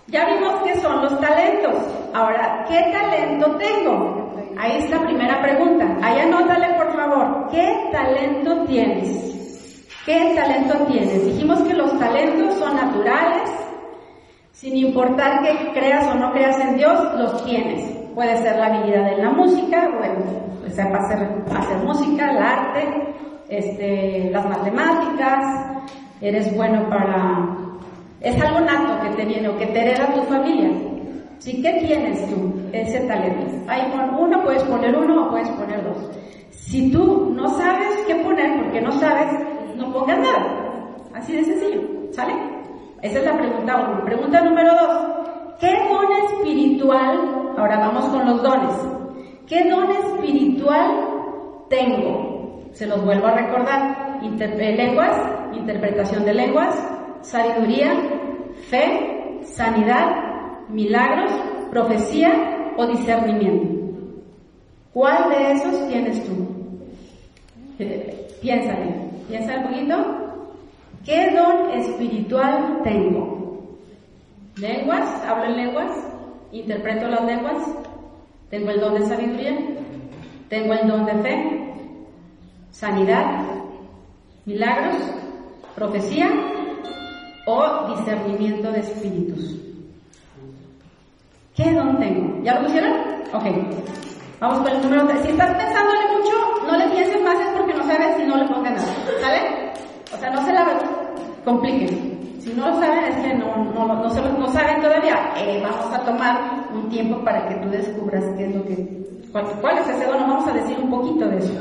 [0.07, 1.75] Ya vimos qué son los talentos.
[2.15, 4.33] Ahora, ¿qué talento tengo?
[4.59, 5.87] Ahí es la primera pregunta.
[6.03, 9.87] Ahí anótale, por favor, ¿qué talento tienes?
[10.07, 11.27] ¿Qué talento tienes?
[11.27, 13.51] Dijimos que los talentos son naturales,
[14.59, 17.97] sin importar que creas o no creas en Dios, los tienes.
[18.13, 20.17] Puede ser la habilidad en la música, bueno,
[20.61, 23.15] pues para hacer, hacer música, el arte,
[23.49, 25.85] este, las matemáticas,
[26.21, 27.57] eres bueno para...
[28.21, 30.71] Es algo nato que te viene o que te hereda tu familia.
[31.39, 31.63] ¿Sí?
[31.63, 32.53] ¿Qué tienes tú?
[32.73, 33.47] Ese talento.
[33.69, 36.11] Ahí con uno puedes poner uno o puedes poner dos.
[36.51, 39.29] Si tú no sabes qué poner porque no sabes,
[39.77, 40.91] no pongas nada.
[41.15, 41.81] Así de sencillo.
[42.11, 42.58] ¿Sale?
[43.03, 44.05] Esa es la pregunta uno.
[44.05, 45.19] Pregunta número dos.
[45.61, 48.75] ¿Qué don espiritual, ahora vamos con los dones,
[49.47, 51.09] qué don espiritual
[51.69, 52.63] tengo?
[52.73, 54.09] Se los vuelvo a recordar.
[54.23, 55.17] Eh, lenguas,
[55.53, 56.77] interpretación de lenguas,
[57.23, 57.93] sabiduría,
[58.69, 61.31] fe, sanidad, milagros,
[61.71, 63.79] profecía o discernimiento.
[64.93, 66.33] ¿Cuál de esos tienes tú?
[67.79, 68.95] Eh, piénsale,
[69.29, 70.18] piensa un poquito.
[71.05, 73.79] ¿Qué don espiritual tengo?
[74.57, 75.93] Lenguas, hablo en lenguas,
[76.53, 77.65] interpreto las lenguas,
[78.51, 79.57] tengo el don de sabiduría,
[80.49, 81.75] tengo el don de fe,
[82.71, 83.45] sanidad,
[84.45, 84.97] milagros,
[85.75, 86.29] profecía
[87.47, 89.57] o discernimiento de espíritus.
[91.55, 92.43] ¿Qué don tengo?
[92.43, 92.93] ¿Ya lo pusieron?
[93.33, 93.45] Ok.
[94.41, 95.23] Vamos con el número 3.
[95.23, 98.45] Si estás pensándole mucho, no le pienses más, es porque no sabes y no le
[98.47, 98.95] pongas nada.
[99.21, 99.73] ¿Sale?
[100.13, 100.67] O sea, no se la
[101.45, 102.19] compliquen.
[102.41, 105.33] Si no lo saben, es que no, no, no, no saben todavía.
[105.37, 108.75] Eh, vamos a tomar un tiempo para que tú descubras qué es lo que,
[109.33, 110.21] cuál, es ese don.
[110.21, 111.53] Vamos a decir un poquito de eso.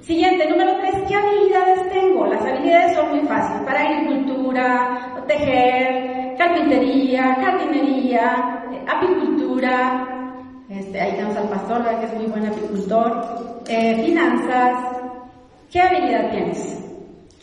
[0.00, 2.26] Siguiente, número tres, ¿qué habilidades tengo?
[2.26, 3.62] Las habilidades son muy fáciles.
[3.62, 10.32] Para agricultura, tejer, carpintería, jardinería, eh, apicultura.
[10.70, 13.62] Este, ahí tenemos al pastor, que es muy buen apicultor.
[13.68, 14.96] Eh, finanzas.
[15.70, 16.85] ¿Qué habilidad tienes?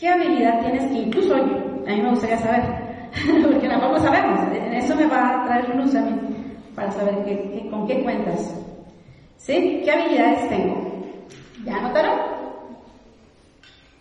[0.04, 2.62] ¿Qué habilidad tienes que incluso yo, a mí me gustaría saber,
[3.42, 4.38] porque tampoco sabemos.
[4.70, 6.12] Eso me va a traer luz a mí
[6.74, 7.14] para saber
[7.70, 8.54] con qué cuentas.
[9.38, 9.80] ¿Sí?
[9.82, 10.76] ¿Qué habilidades tengo?
[11.64, 12.18] ¿Ya notaron?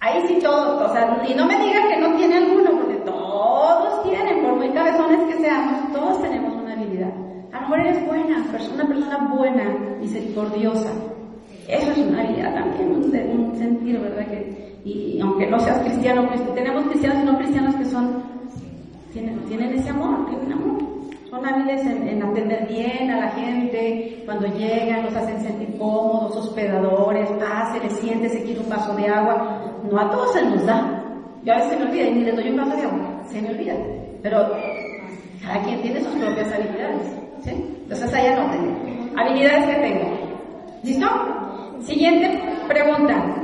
[0.01, 4.03] Ahí sí todo, o sea, y no me digan que no tiene alguno, porque todos
[4.03, 7.13] tienen, por muy cabezones que seamos, todos tenemos una habilidad.
[7.53, 9.69] A lo mejor eres buena, una persona buena,
[10.01, 10.91] misericordiosa.
[11.69, 14.27] Eso es una habilidad también, un, sentir, ¿verdad?
[14.27, 18.23] Que, y, aunque no seas cristiano, tenemos cristianos y no cristianos que son,
[19.13, 20.93] tienen, tienen ese amor, tienen amor
[21.33, 27.27] son hábiles en, atender bien a la gente, cuando llegan los hacen sentir cómodos, hospedadores,
[27.39, 29.59] paz, se les siente, se quiere un vaso de agua.
[29.89, 31.03] No a todos se nos da.
[31.43, 33.41] Yo a veces se me olvida y ni les doy un vaso de agua, se
[33.41, 33.73] me olvida.
[34.21, 34.47] Pero
[35.41, 37.15] cada quien tiene sus propias habilidades.
[37.41, 37.49] ¿sí?
[37.49, 39.19] Entonces allá no tengo.
[39.19, 40.09] Habilidades que tengo.
[40.83, 41.07] ¿Listo?
[41.81, 43.42] Siguiente pregunta.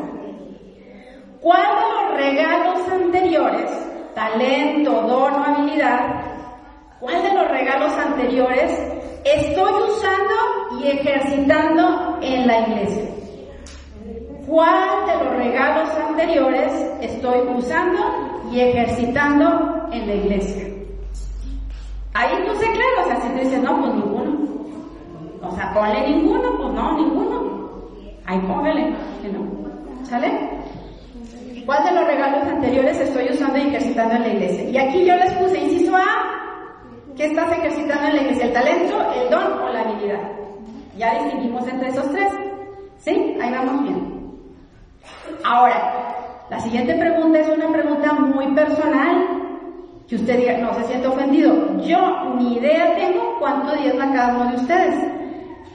[1.41, 3.71] ¿Cuál de los regalos anteriores,
[4.13, 6.29] talento, don o habilidad,
[6.99, 8.77] ¿Cuál de los regalos anteriores
[9.23, 10.33] estoy usando
[10.81, 13.09] y ejercitando en la iglesia?
[14.45, 18.01] ¿Cuál de los regalos anteriores estoy usando
[18.51, 20.67] y ejercitando en la iglesia?
[22.15, 24.39] Ahí tú sé claro, o sea, si tú dices, no, pues ninguno.
[25.41, 27.89] O sea, ponle ninguno, pues no, ninguno.
[28.25, 29.45] Ahí póngale, que no.
[30.03, 30.31] ¿Sale?
[31.65, 34.69] ¿Cuál de los regalos anteriores estoy usando y ejercitando en la iglesia?
[34.69, 36.39] Y aquí yo les puse, inciso A,
[37.19, 38.45] ¿Qué estás ejercitando en la iglesia?
[38.45, 40.21] ¿El talento, el don o la habilidad?
[40.95, 42.31] Ya distinguimos entre esos tres.
[42.97, 43.35] ¿Sí?
[43.41, 44.39] Ahí vamos bien.
[45.43, 46.15] Ahora,
[46.49, 49.27] la siguiente pregunta es una pregunta muy personal.
[50.07, 51.77] Que usted diga, no se siente ofendido.
[51.81, 54.95] Yo ni idea tengo cuánto diezma cada uno de ustedes.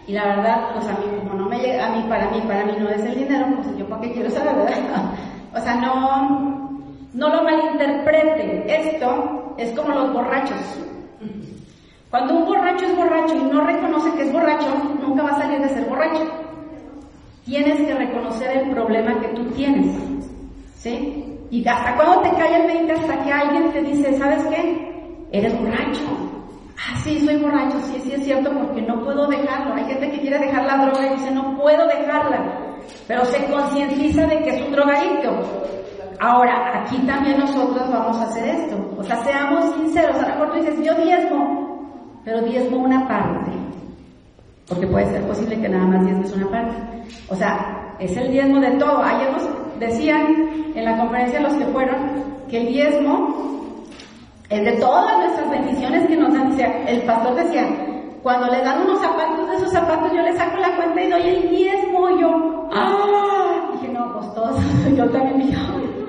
[0.06, 2.64] Y la verdad, pues a mí, como no me llega, a mí, para mí, para
[2.64, 5.12] mí no es el dinero, pues yo para qué quiero saber, ¿verdad?
[5.54, 6.80] O sea, no,
[7.12, 8.64] no lo malinterprete.
[8.66, 10.58] Esto es como los borrachos.
[12.10, 14.68] Cuando un borracho es borracho y no reconoce que es borracho,
[15.00, 16.26] nunca va a salir de ser borracho.
[17.44, 19.96] Tienes que reconocer el problema que tú tienes.
[20.76, 21.24] ¿Sí?
[21.50, 25.26] Y hasta cuando te cae el 20, hasta que alguien te dice, ¿sabes qué?
[25.32, 26.02] Eres borracho.
[26.76, 29.74] Ah, sí, soy borracho, sí, sí es cierto, porque no puedo dejarlo.
[29.74, 32.63] Hay gente que quiere dejar la droga y dice, no puedo dejarla.
[33.06, 35.30] Pero se concientiza de que es un drogadicto.
[36.20, 38.76] Ahora, aquí también nosotros vamos a hacer esto.
[38.96, 40.16] O sea, seamos sinceros.
[40.16, 43.50] A lo mejor tú dices, yo diezmo, pero diezmo una parte,
[44.68, 46.76] porque puede ser posible que nada más diezmo es una parte.
[47.28, 49.02] O sea, es el diezmo de todo.
[49.02, 53.44] Ayer nos decían en la conferencia los que fueron que el diezmo
[54.48, 56.56] es de todas nuestras bendiciones que nos dan.
[56.86, 57.66] el pastor decía,
[58.24, 61.22] cuando le dan unos zapatos de esos zapatos, yo le saco la cuenta y doy
[61.28, 62.08] el diezmo.
[62.08, 63.68] Y yo, ¡ah!
[63.74, 64.56] Dije, no, pues todos.
[64.96, 65.58] yo también dije,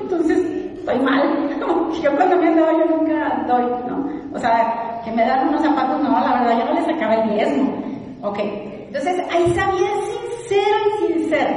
[0.01, 0.37] entonces
[0.77, 1.49] estoy mal.
[2.01, 4.09] yo cuando me andaba yo nunca doy, ¿no?
[4.33, 7.29] O sea, que me dan unos zapatos, no, la verdad yo no les sacaba el
[7.31, 7.83] diezmo.
[8.21, 11.53] Ok, entonces ahí sabía sincero y sincero.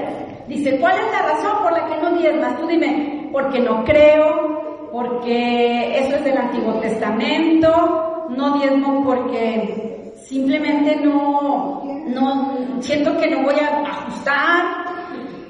[0.48, 2.58] Dice, ¿cuál es la razón por la que no diezmas?
[2.58, 9.97] Tú dime, porque no creo, porque eso es del Antiguo Testamento, no diezmo porque
[10.28, 14.84] simplemente no, no, siento que no voy a ajustar.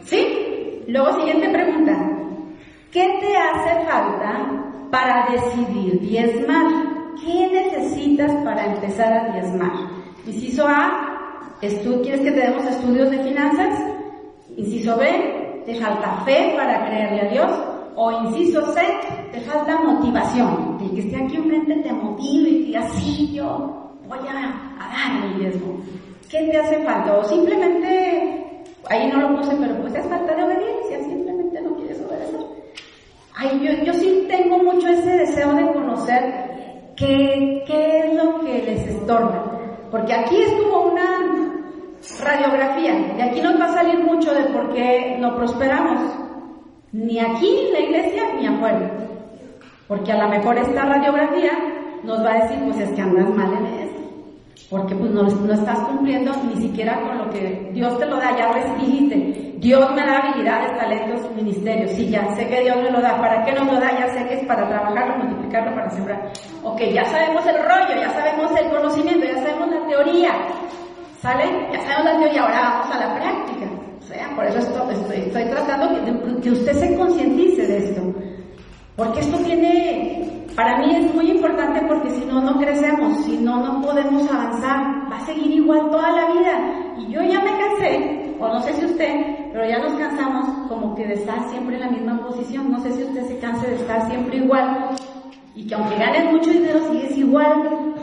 [0.04, 0.82] ¿Sí?
[0.86, 1.92] Luego, siguiente pregunta.
[2.92, 6.66] ¿Qué te hace falta para decidir diezmar?
[7.20, 9.72] ¿Qué necesitas para empezar a diezmar?
[10.26, 13.80] Inciso A, ¿quieres que te demos estudios de finanzas?
[14.56, 17.52] Inciso B, ¿te falta fe para creerle a Dios?
[17.96, 18.80] O inciso C,
[19.32, 20.78] te falta motivación.
[20.80, 24.33] El que esté aquí enfrente te motive y diga, sí, yo voy a,
[24.79, 25.81] dar el diezmo.
[26.31, 27.16] ¿Qué te hace falta?
[27.16, 32.01] O simplemente, ahí no lo puse, pero pues es falta de obediencia, simplemente no quieres
[32.01, 32.40] obedecer.
[33.35, 36.49] Ay, yo, yo sí tengo mucho ese deseo de conocer
[36.99, 39.57] ¿Qué, ¿Qué es lo que les estorba?
[39.88, 41.05] Porque aquí es como una
[42.25, 46.01] radiografía, y aquí nos va a salir mucho de por qué no prosperamos,
[46.90, 48.90] ni aquí en la iglesia ni afuera.
[49.87, 51.53] Porque a lo mejor esta radiografía
[52.03, 53.66] nos va a decir, pues es que andas mal en
[54.71, 58.37] porque pues no, no, estás cumpliendo ni siquiera con lo que Dios te lo da,
[58.37, 59.55] ya recibiste.
[59.59, 63.44] Dios me da habilidades, talentos, ministerios, sí, ya sé que Dios me lo da, ¿para
[63.44, 63.90] qué nos lo da?
[63.99, 66.33] Ya sé que es para trabajarlo, multiplicarlo, para sembrar.
[66.62, 70.33] Ok, ya sabemos el rollo, ya sabemos el conocimiento, ya sabemos la teoría,
[71.21, 71.44] ¿sale?
[71.73, 73.66] Ya sabemos la teoría, ahora vamos a la práctica.
[73.99, 78.03] O sea, por eso estoy, estoy, tratando que, que usted se concientice de esto.
[78.97, 83.62] Porque esto tiene para mí es muy importante porque si no, no crecemos, si no,
[83.62, 86.94] no podemos avanzar, va a seguir igual toda la vida.
[86.99, 90.97] Y yo ya me cansé, o no sé si usted, pero ya nos cansamos como
[90.97, 92.73] que de estar siempre en la misma posición.
[92.73, 94.88] No sé si usted se canse de estar siempre igual
[95.55, 97.94] y que aunque ganes mucho dinero sigues igual.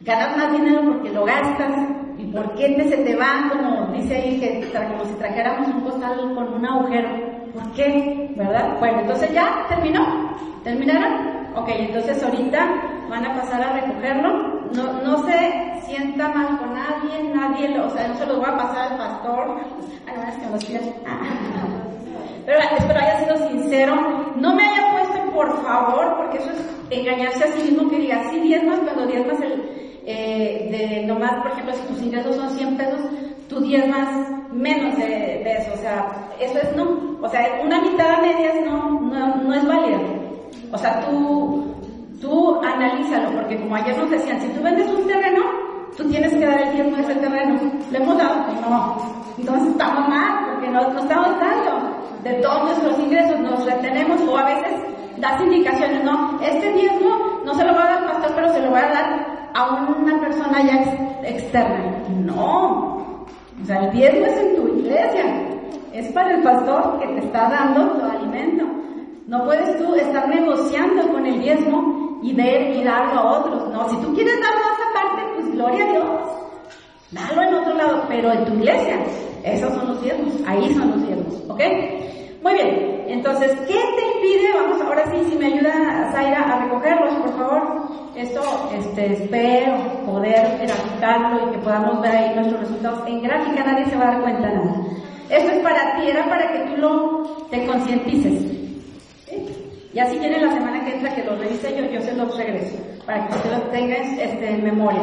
[0.00, 1.74] Ganas más dinero porque lo gastas
[2.16, 5.80] y ¿Por qué te, se te van como dice ahí que como si trajéramos un
[5.82, 7.10] costal con un agujero?
[7.52, 8.32] ¿Por qué?
[8.34, 8.78] ¿Verdad?
[8.80, 10.32] Bueno, entonces ya terminó.
[10.64, 11.38] ¿Terminaron?
[11.56, 12.66] Ok, entonces ahorita
[13.08, 14.58] van a pasar a recogerlo.
[14.74, 18.58] No, no se sienta mal con nadie, nadie, o sea, no se los va a
[18.58, 19.46] pasar al pastor.
[20.06, 20.94] No, es que los pies.
[22.46, 23.94] Pero espero haya sido sincero.
[24.36, 28.30] No me haya puesto por favor, porque eso es engañarse a sí mismo que diga,
[28.30, 29.62] sí diezmas cuando diezmas el,
[30.06, 33.00] eh, de nomás, por ejemplo, si tus ingresos son 100 pesos,
[33.48, 34.08] tú diezmas
[34.52, 35.72] menos de, eso.
[35.74, 37.18] O sea, eso es no.
[37.22, 40.17] O sea, una mitad a medias no, no, no es válido.
[40.72, 41.74] O sea, tú,
[42.20, 45.42] tú analízalo, porque como ayer nos decían, si tú vendes un terreno,
[45.96, 47.58] tú tienes que dar el tiempo de ese terreno.
[47.90, 48.44] ¿Le hemos dado?
[48.46, 48.96] Pues no.
[49.38, 54.44] Entonces estamos mal, porque no estamos dando de todos nuestros ingresos, nos retenemos o a
[54.44, 54.74] veces
[55.18, 58.60] das indicaciones, no, este diezmo no se lo va a dar al pastor, pero se
[58.60, 61.78] lo va a dar a una persona ya externa.
[62.24, 63.26] No,
[63.60, 65.24] o sea, el diezmo es en tu iglesia,
[65.92, 68.64] es para el pastor que te está dando tu alimento.
[69.28, 73.70] No puedes tú estar negociando con el diezmo y ver y darlo a otros.
[73.70, 76.06] No, si tú quieres dar más aparte, pues gloria a Dios.
[77.10, 78.96] Dalo en otro lado, pero en tu iglesia.
[79.44, 81.60] Esos son los diezmos, ahí son los diezmos, ¿ok?
[82.42, 84.50] Muy bien, entonces, ¿qué te impide?
[84.54, 87.88] Vamos, ahora sí, si me ayuda Zaira a recogerlos, por favor.
[88.16, 88.40] Esto,
[88.78, 93.06] este, espero poder graficarlo y que podamos ver ahí nuestros resultados.
[93.06, 94.74] En gráfica nadie se va a dar cuenta nada.
[95.28, 98.57] Esto es para ti, era para que tú lo, te concientices.
[99.98, 102.76] Y así tiene la semana que entra que lo revise yo, yo se los regreso,
[103.04, 105.02] para que tú los tengas este, en memoria.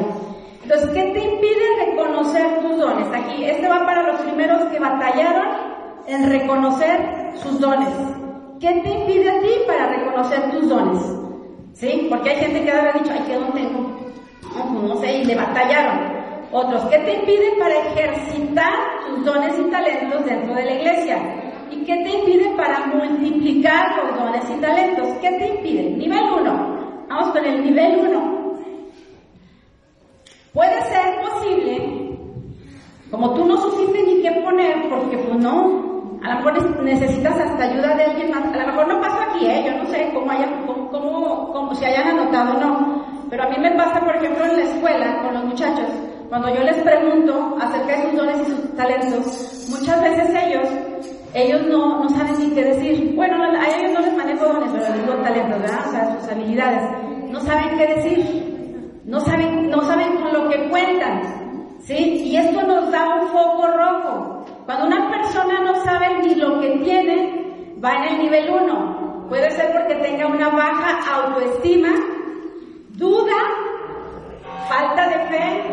[0.63, 3.05] Entonces, ¿qué te impide reconocer tus dones?
[3.13, 5.47] Aquí, este va para los primeros que batallaron
[6.07, 7.89] en reconocer sus dones.
[8.61, 11.03] ¿Qué te impide a ti para reconocer tus dones?
[11.73, 12.07] ¿Sí?
[12.09, 13.99] Porque hay gente que ha dicho, ay, ¿qué don tengo?
[14.81, 15.99] No, sé, y le batallaron.
[16.53, 18.75] Otros, ¿qué te impide para ejercitar
[19.09, 21.17] tus dones y talentos dentro de la iglesia?
[21.71, 25.07] ¿Y qué te impide para multiplicar los dones y talentos?
[25.21, 25.91] ¿Qué te impide?
[25.91, 27.05] Nivel 1.
[27.09, 28.35] Vamos con el nivel 1.
[30.53, 32.17] Puede ser posible,
[33.11, 37.63] como tú no supiste ni qué poner, porque pues no, a lo mejor necesitas hasta
[37.65, 38.45] ayuda de alguien más.
[38.53, 39.63] A lo mejor no pasa aquí, ¿eh?
[39.65, 43.05] Yo no sé cómo, haya, cómo, cómo, si hayan anotado o no.
[43.29, 45.87] Pero a mí me pasa, por ejemplo, en la escuela con los muchachos.
[46.29, 50.69] Cuando yo les pregunto acerca de sus dones y sus talentos, muchas veces ellos,
[51.35, 53.13] ellos no, no saben ni qué decir.
[53.13, 55.87] Bueno, a ellos no les manejo dones, pero les talentos, ¿verdad?
[55.87, 56.81] O sea, sus habilidades.
[57.29, 59.01] No saben qué decir.
[59.03, 61.75] No saben, no saben con lo que cuentan.
[61.81, 62.21] ¿Sí?
[62.23, 64.45] Y esto nos da un foco rojo.
[64.65, 69.25] Cuando una persona no sabe ni lo que tiene, va en el nivel 1.
[69.27, 71.89] Puede ser porque tenga una baja autoestima,
[72.91, 73.35] duda,
[74.69, 75.63] falta de fe,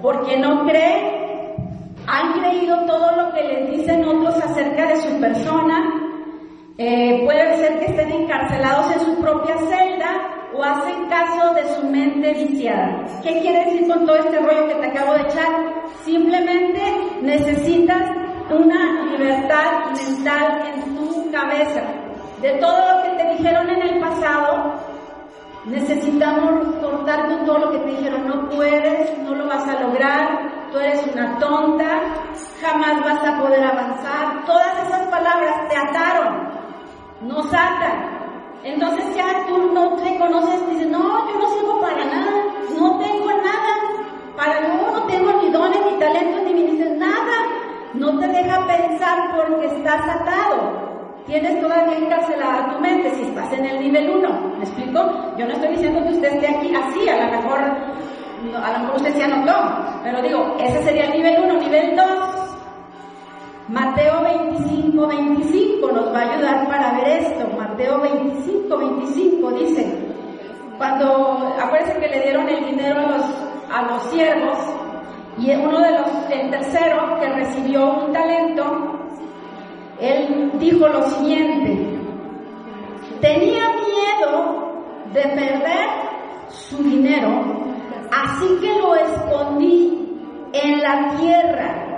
[0.00, 1.29] porque no cree,
[2.10, 5.78] han creído todo lo que les dicen otros acerca de su persona,
[6.76, 10.10] eh, puede ser que estén encarcelados en su propia celda
[10.54, 13.04] o hacen caso de su mente viciada.
[13.22, 15.50] ¿Qué quiere decir con todo este rollo que te acabo de echar?
[16.04, 16.80] Simplemente
[17.22, 18.02] necesitas
[18.50, 21.82] una libertad mental en tu cabeza.
[22.42, 24.74] De todo lo que te dijeron en el pasado,
[25.66, 28.26] necesitamos cortar con todo lo que te dijeron.
[28.26, 32.00] No puedes, no lo vas a lograr, tú eres una tonta,
[32.60, 34.44] jamás vas a poder avanzar.
[34.46, 36.48] Todas esas palabras te ataron,
[37.22, 38.20] nos atan.
[38.62, 42.44] Entonces ya tú no te conoces, dices, no, yo no sirvo para nada,
[42.78, 43.72] no tengo nada,
[44.36, 47.46] para no, no tengo ni dones, ni talentos, ni dices nada.
[47.94, 50.90] No te deja pensar porque estás atado.
[51.26, 54.28] Tienes todavía encarcelada tu mente si estás en el nivel 1.
[54.58, 55.00] ¿Me explico?
[55.36, 57.60] Yo no estoy diciendo que usted esté aquí así, a lo mejor,
[58.62, 59.54] a lo mejor usted se anotó,
[60.02, 61.60] pero digo, ese sería el nivel 1.
[61.60, 62.06] Nivel 2,
[63.68, 67.46] Mateo 25, 25 nos va a ayudar para ver esto.
[67.56, 69.98] Mateo 25, 25 dice,
[70.78, 73.24] cuando, acuérdense que le dieron el dinero a los,
[73.70, 74.58] a los siervos,
[75.38, 78.98] y uno de los, el tercero que recibió un talento,
[80.00, 81.98] él dijo lo siguiente,
[83.20, 84.72] tenía miedo
[85.12, 85.88] de perder
[86.48, 87.69] su dinero,
[88.12, 90.18] así que lo escondí
[90.52, 91.90] en la tierra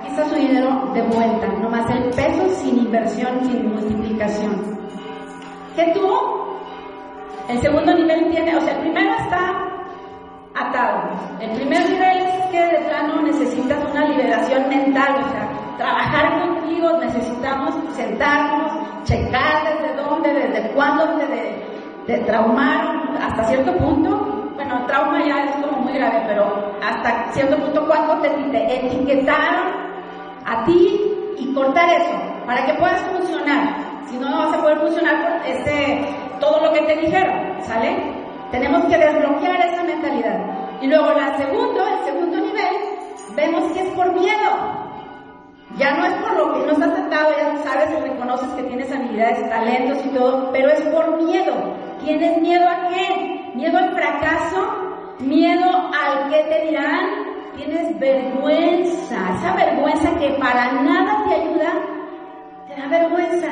[0.00, 4.78] Aquí está su dinero de vuelta, nomás el peso sin inversión, sin multiplicación.
[5.76, 6.58] ¿Qué tuvo?
[7.48, 9.60] El segundo nivel tiene, o sea, el primero está
[10.54, 11.10] atado.
[11.40, 16.96] El primer nivel es que de plano necesitas una liberación mental, o sea, trabajar contigo,
[16.98, 21.18] necesitamos sentarnos, checar desde dónde, desde cuándo
[22.06, 24.39] te, traumaron hasta cierto punto.
[24.70, 29.66] Bueno, trauma ya es como muy grave, pero hasta cierto punto, ¿cuánto te, te etiquetaron
[30.46, 32.12] a ti y cortar eso
[32.46, 33.74] para que puedas funcionar?
[34.08, 36.06] Si no, no vas a poder funcionar por ese,
[36.38, 37.96] todo lo que te dijeron, ¿sale?
[38.52, 40.38] Tenemos que desbloquear esa mentalidad.
[40.80, 42.76] Y luego la segundo, el segundo nivel,
[43.34, 44.50] vemos que es por miedo.
[45.78, 48.92] Ya no es por lo que no estás atado, ya sabes y reconoces que tienes
[48.92, 51.54] habilidades, talentos y todo, pero es por miedo.
[52.04, 53.29] ¿Tienes miedo a qué?
[53.54, 55.16] ¿Miedo al fracaso?
[55.20, 57.06] ¿Miedo al que te dirán?
[57.56, 59.16] ¿Tienes vergüenza?
[59.36, 61.72] Esa vergüenza que para nada te ayuda,
[62.68, 63.48] te da vergüenza.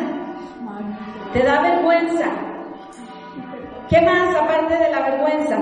[1.32, 2.24] Te da vergüenza.
[3.88, 5.58] ¿Qué más aparte de la vergüenza?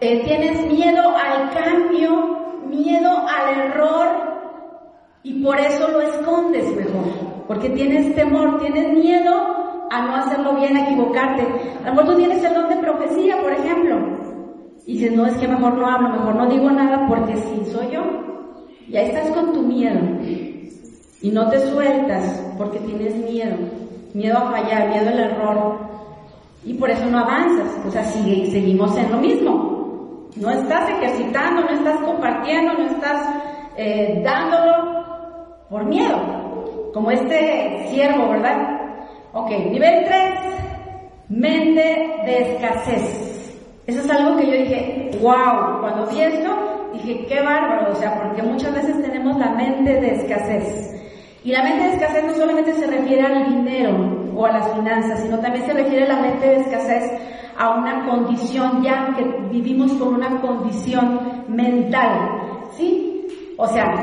[0.00, 4.30] Eh, tienes miedo al cambio, miedo al error,
[5.22, 9.59] y por eso lo escondes mejor, porque tienes temor, tienes miedo
[9.90, 11.42] a no hacerlo bien, a equivocarte.
[11.84, 13.96] A lo mejor tú tienes el don de profecía, por ejemplo,
[14.86, 17.90] y dices, no, es que mejor no hablo, mejor no digo nada porque sí, soy
[17.92, 18.02] yo.
[18.88, 20.00] Y ahí estás con tu miedo.
[21.22, 23.56] Y no te sueltas porque tienes miedo.
[24.14, 25.78] Miedo a fallar, miedo al error.
[26.64, 27.78] Y por eso no avanzas.
[27.86, 30.28] O sea, sigue, seguimos en lo mismo.
[30.36, 33.28] No estás ejercitando, no estás compartiendo, no estás
[33.76, 35.04] eh, dándolo
[35.68, 36.18] por miedo,
[36.92, 38.79] como este siervo, ¿verdad?
[39.32, 40.32] Ok, nivel 3,
[41.28, 43.58] mente de escasez.
[43.86, 48.22] Eso es algo que yo dije, wow, cuando vi esto, dije, qué bárbaro, o sea,
[48.22, 50.96] porque muchas veces tenemos la mente de escasez.
[51.44, 55.20] Y la mente de escasez no solamente se refiere al dinero o a las finanzas,
[55.20, 57.10] sino también se refiere a la mente de escasez
[57.56, 63.26] a una condición ya que vivimos con una condición mental, ¿sí?
[63.56, 64.02] O sea,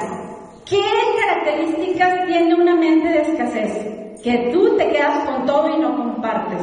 [0.69, 0.81] ¿Qué
[1.19, 4.06] características tiene una mente de escasez?
[4.23, 6.61] Que tú te quedas con todo y no compartes.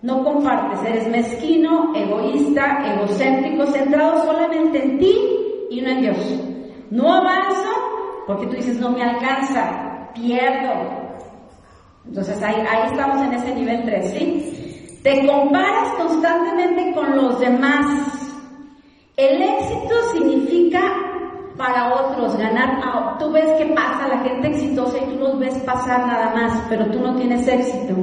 [0.00, 5.18] No compartes, eres mezquino, egoísta, egocéntrico, centrado solamente en ti
[5.70, 6.40] y no en Dios.
[6.90, 7.68] No avanzo
[8.26, 10.72] porque tú dices no me alcanza, pierdo.
[12.06, 14.98] Entonces ahí, ahí estamos en ese nivel 3, ¿sí?
[15.02, 17.86] Te comparas constantemente con los demás.
[19.16, 20.80] El éxito significa
[21.58, 25.54] para otros, ganar, ah, tú ves que pasa la gente exitosa y tú los ves
[25.66, 27.94] pasar nada más, pero tú no tienes éxito.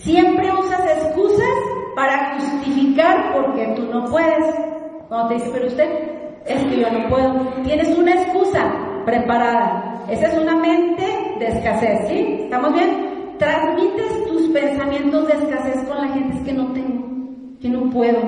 [0.00, 1.48] Siempre usas excusas
[1.94, 4.54] para justificar porque tú no puedes.
[5.08, 5.88] Cuando te dice, pero usted,
[6.44, 7.32] es que yo no puedo.
[7.62, 8.70] Tienes una excusa
[9.04, 10.04] preparada.
[10.10, 11.04] Esa es una mente
[11.38, 12.40] de escasez, ¿sí?
[12.44, 13.36] ¿Estamos bien?
[13.38, 17.04] Transmites tus pensamientos de escasez con la gente, es que no tengo,
[17.60, 18.18] que no puedo,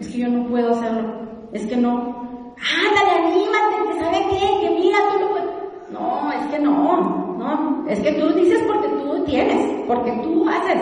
[0.00, 2.29] es que yo no puedo hacerlo, es que no,
[2.60, 5.50] ándale, anímate, que sabe qué, que mira, tú no puedes.
[5.90, 10.78] No, es que no, no, es que tú dices porque tú tienes, porque tú haces,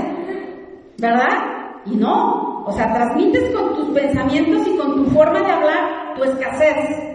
[0.98, 1.82] ¿verdad?
[1.86, 6.24] Y no, o sea, transmites con tus pensamientos y con tu forma de hablar tu
[6.24, 7.08] escasez.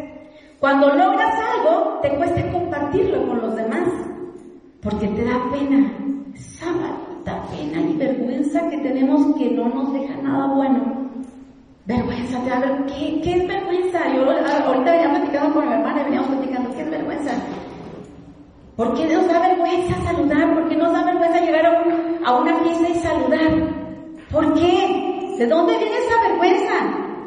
[0.60, 3.90] Cuando logras algo, te cuesta compartirlo con los demás,
[4.82, 5.92] porque te da pena,
[6.34, 6.72] esa
[7.26, 11.03] da pena y vergüenza que tenemos que no nos deja nada bueno.
[11.86, 14.00] Vergüenza, te ¿Qué, ¿Qué es vergüenza?
[14.16, 17.32] Yo ahorita venía platicando con mi hermana y veníamos platicando, ¿qué es vergüenza?
[18.78, 20.54] ¿Por qué nos da vergüenza saludar?
[20.54, 21.84] ¿Por qué nos da vergüenza llegar a,
[22.26, 23.52] a una fiesta y saludar?
[24.32, 25.36] ¿Por qué?
[25.38, 26.74] ¿De dónde viene esa vergüenza?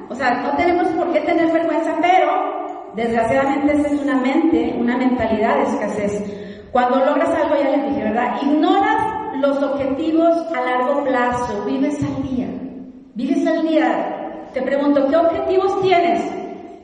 [0.09, 4.97] O sea, no tenemos por qué tener vergüenza, pero desgraciadamente esa es una mente, una
[4.97, 6.25] mentalidad de escasez.
[6.73, 8.39] Cuando logras algo, ya les dije, ¿verdad?
[8.41, 9.03] Ignoras
[9.39, 12.49] los objetivos a largo plazo, vives al día.
[13.15, 14.26] Vives al día,
[14.57, 16.23] te pregunto, ¿qué objetivos tienes?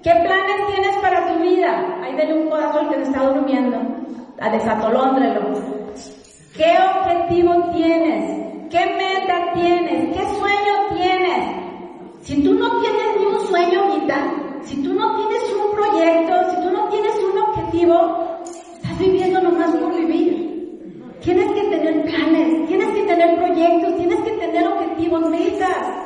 [0.02, 2.00] ¿Qué planes tienes para tu vida?
[2.02, 3.78] Ahí dele un codazo al que te está durmiendo.
[4.40, 5.40] A desatolóndrelo.
[6.54, 8.68] ¿Qué objetivo tienes?
[8.68, 10.14] ¿Qué meta tienes?
[10.14, 11.46] ¿Qué sueño tienes?
[12.20, 16.56] Si tú no tienes ni un sueño vital, si tú no tienes un proyecto, si
[16.56, 18.38] tú no tienes un objetivo,
[18.82, 21.16] estás viviendo nomás por vivir.
[21.22, 26.02] Tienes que tener planes, que tener proyectos, tienes que tener objetivos, metas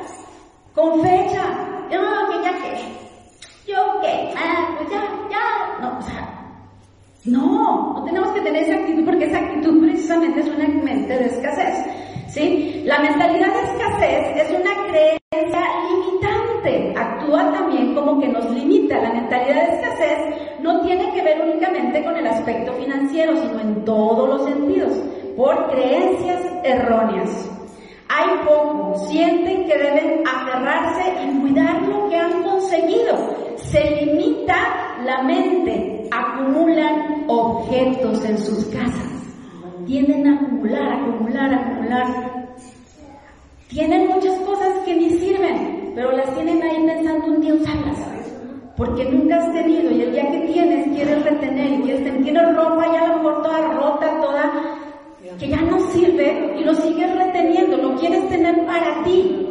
[0.77, 1.43] con fecha.
[1.89, 1.99] Yo,
[2.29, 5.01] que ya que, yo que, ah, pues ya,
[5.31, 6.29] ya, no, o sea,
[7.25, 11.25] no, no tenemos que tener esa actitud porque esa actitud precisamente es una mente de
[11.25, 11.85] escasez,
[12.27, 12.83] ¿sí?
[12.85, 19.01] La mentalidad de escasez es una creencia limitante, actúa también como que nos limita.
[19.01, 20.17] La mentalidad de escasez
[20.61, 22.73] no tiene que ver únicamente con el aspecto
[23.35, 24.93] sino en todos los sentidos,
[25.35, 27.49] por creencias erróneas.
[28.09, 33.15] Hay poco, sienten que deben aferrarse y cuidar lo que han conseguido.
[33.57, 34.55] Se limita
[35.03, 39.11] la mente, acumulan objetos en sus casas.
[39.85, 42.47] Tienden a acumular, acumular, acumular.
[43.67, 47.97] Tienen muchas cosas que ni sirven, pero las tienen ahí pensando un día usarlas.
[48.77, 52.85] Porque nunca has tenido y el día que tienes quieres retener y quieres tener, ropa
[52.93, 54.77] ya a lo mejor toda rota, toda
[55.39, 59.47] que ya no sirve y lo sigues reteniendo, lo quieres tener para ti.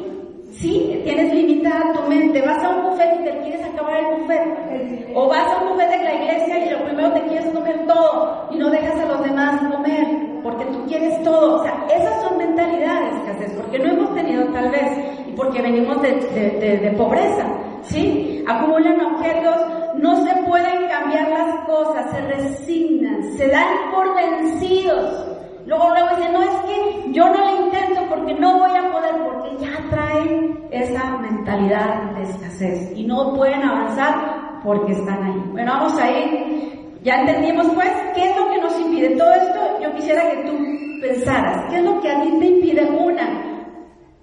[0.53, 2.41] Sí, tienes limitada tu mente.
[2.41, 5.13] Vas a un buffet y te quieres acabar el buffet.
[5.15, 8.49] O vas a un buffet de la iglesia y lo primero te quieres comer todo
[8.51, 10.07] y no dejas a los demás comer
[10.43, 11.61] porque tú quieres todo.
[11.61, 14.93] O sea, esas son mentalidades, haces porque no hemos tenido tal vez
[15.29, 17.47] y porque venimos de, de, de pobreza.
[17.83, 18.45] ¿Sí?
[18.49, 19.57] Acumulan objetos,
[19.97, 25.36] no se pueden cambiar las cosas, se resignan, se dan por vencidos.
[25.67, 29.15] Luego, luego dice, no es que yo no lo intento porque no voy a poder,
[29.25, 35.43] porque ya traen esa mentalidad de escasez y no pueden avanzar porque están ahí.
[35.51, 37.01] Bueno, vamos a ir.
[37.03, 39.17] Ya entendimos pues qué es lo que nos impide.
[39.17, 40.57] Todo esto yo quisiera que tú
[41.01, 42.85] pensaras, ¿qué es lo que a ti te impide?
[42.85, 43.65] Una,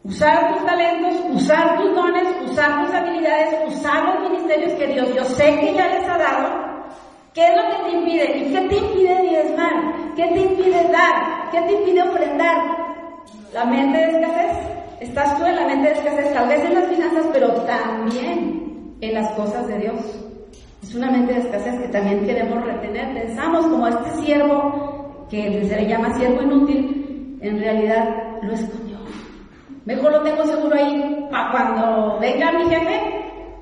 [0.03, 5.23] usar tus talentos, usar tus dones, usar tus habilidades, usar los ministerios que Dios yo
[5.23, 6.73] sé que ya les ha dado
[7.33, 8.37] ¿Qué es lo que te impide?
[8.37, 9.73] ¿Y qué te impide diezmar?
[10.83, 11.51] ¿Qué te impide dar?
[11.51, 12.57] ¿Qué te impide ofrendar?
[13.53, 14.57] La mente de escasez.
[14.99, 19.13] Estás tú en la mente de escasez, tal vez en las finanzas, pero también en
[19.13, 19.95] las cosas de Dios.
[20.81, 23.13] Es una mente de escasez que también queremos retener.
[23.13, 28.97] Pensamos como este siervo, que se le llama siervo inútil, en realidad lo escondió.
[29.85, 33.01] Mejor lo tengo seguro ahí para cuando venga mi jefe,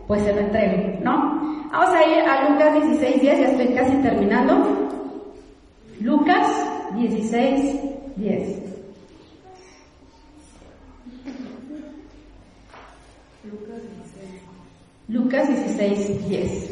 [0.07, 1.67] pues se lo entrego, ¿no?
[1.71, 4.91] Vamos a ir a Lucas 16, 10, ya estoy casi terminando.
[6.01, 6.47] Lucas
[6.95, 7.79] 16,
[8.15, 8.61] 10.
[15.09, 16.71] Lucas 16, 10.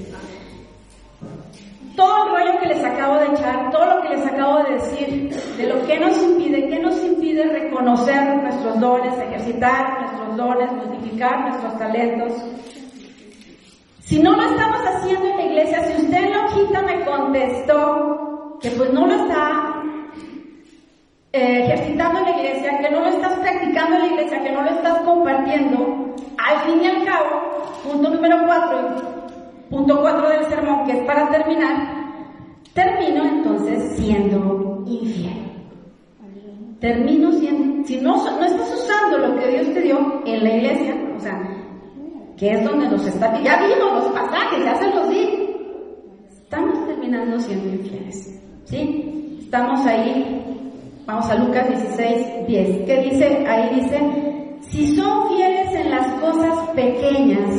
[1.95, 5.29] Todo el rollo que les acabo de echar, todo lo que les acabo de decir,
[5.57, 11.49] de lo que nos impide, qué nos impide reconocer nuestros dones, ejercitar nuestros dones, multiplicar
[11.49, 12.33] nuestros talentos,
[14.05, 18.38] si no lo estamos haciendo en la iglesia, si usted en la hojita me contestó
[18.61, 19.83] que pues no lo está
[21.31, 24.63] eh, ejercitando en la iglesia, que no lo estás practicando en la iglesia, que no
[24.63, 28.79] lo estás compartiendo, al fin y al cabo, punto número cuatro,
[29.69, 31.75] punto cuatro del sermón, que es para terminar,
[32.73, 35.45] termino entonces siendo infiel.
[36.79, 40.95] Termino siendo, si no, no estás usando lo que Dios te dio en la iglesia,
[41.15, 41.41] o sea,
[42.37, 43.37] que es donde nos está...
[43.41, 45.49] Ya vimos los pasajes, ya se los di.
[46.29, 48.39] Estamos terminando siendo infieles.
[48.69, 49.39] ¿Sí?
[49.39, 50.35] Estamos ahí.
[51.07, 52.85] Vamos a Lucas 16, 10.
[52.85, 53.45] ¿Qué dice?
[53.47, 57.49] Ahí dice, si son fieles en las cosas pequeñas,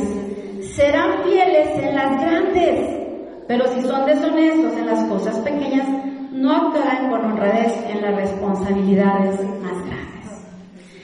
[0.73, 2.97] serán fieles en las grandes.
[3.45, 5.85] Pero si son deshonestos en las cosas pequeñas,
[6.31, 10.45] no actuarán con honradez en las responsabilidades más grandes.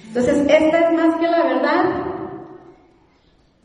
[0.07, 1.85] Entonces, esta es más que la verdad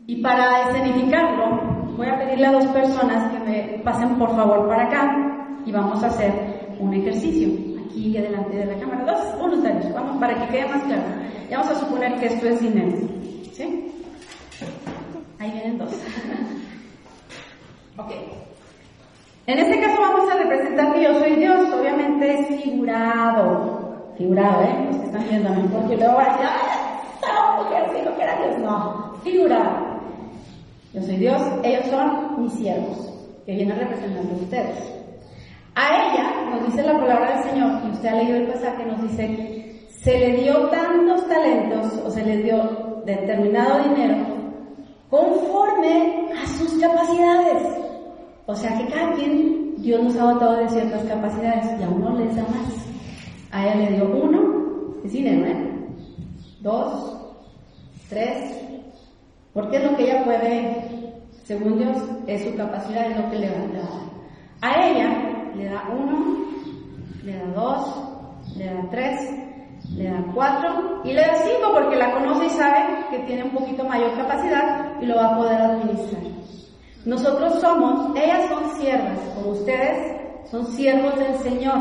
[0.05, 4.85] y para escenificarlo, voy a pedirle a dos personas que me pasen por favor para
[4.85, 5.17] acá
[5.65, 6.31] y vamos a hacer
[6.79, 7.49] un ejercicio
[7.85, 9.05] aquí delante de la cámara.
[9.05, 11.03] Dos voluntarios, vamos, para que quede más claro.
[11.49, 12.97] Y vamos a suponer que esto es dinero.
[13.53, 13.91] ¿Sí?
[15.39, 15.91] Ahí vienen dos.
[17.97, 18.11] ok.
[19.45, 24.13] En este caso vamos a representar que yo soy Dios, obviamente es figurado.
[24.17, 24.85] Figurado, ¿eh?
[24.87, 27.59] Los que están viéndome, porque luego van a decir, ¡ah!
[27.61, 28.57] mujer, si no que era Dios.
[28.59, 29.92] No, figurado.
[30.93, 33.11] Yo soy Dios, ellos son mis siervos,
[33.45, 34.93] que vienen representando a ustedes.
[35.73, 39.01] A ella, nos dice la palabra del Señor, y usted ha leído el pasaje, nos
[39.01, 44.17] dice, se le dio tantos talentos, o se le dio determinado dinero,
[45.09, 47.63] conforme a sus capacidades.
[48.45, 52.19] O sea que cada quien, Dios nos ha dotado de ciertas capacidades, y a uno
[52.19, 52.87] les da más.
[53.51, 55.71] A ella le dio uno, es dinero, ¿eh?
[56.61, 57.17] Dos,
[58.09, 58.62] tres,
[59.53, 61.97] porque lo que ella puede, según Dios,
[62.27, 64.03] es su capacidad, es lo que le va a dar.
[64.61, 66.45] A ella le da uno,
[67.23, 68.03] le da dos,
[68.57, 69.29] le da tres,
[69.95, 72.79] le da cuatro y le da cinco porque la conoce y sabe
[73.11, 76.23] que tiene un poquito mayor capacidad y lo va a poder administrar.
[77.05, 81.77] Nosotros somos, ellas son siervas, como ustedes son siervos del Señor,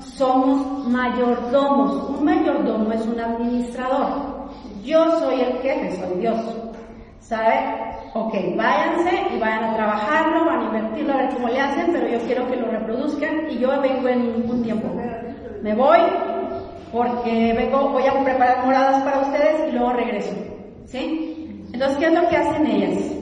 [0.00, 2.10] somos mayordomos.
[2.10, 4.48] Un mayordomo es un administrador.
[4.82, 6.63] Yo soy el jefe, soy Dios.
[7.24, 7.54] ¿Sabe?
[8.12, 12.06] Ok, váyanse y vayan a trabajarlo, van a invertirlo, a ver cómo le hacen, pero
[12.06, 14.88] yo quiero que lo reproduzcan y yo vengo en un tiempo.
[15.62, 16.00] Me voy
[16.92, 20.34] porque vengo, voy a preparar moradas para ustedes y luego regreso.
[20.84, 21.66] ¿Sí?
[21.72, 23.14] Entonces, ¿qué es lo que hacen ellas?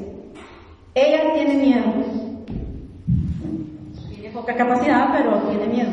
[0.95, 1.85] Ella tiene miedo.
[4.11, 5.93] Tiene poca capacidad, pero tiene miedo.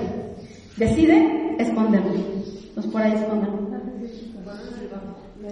[0.78, 2.16] Decide esconderlo.
[2.16, 3.79] Entonces, por ahí esconderlo.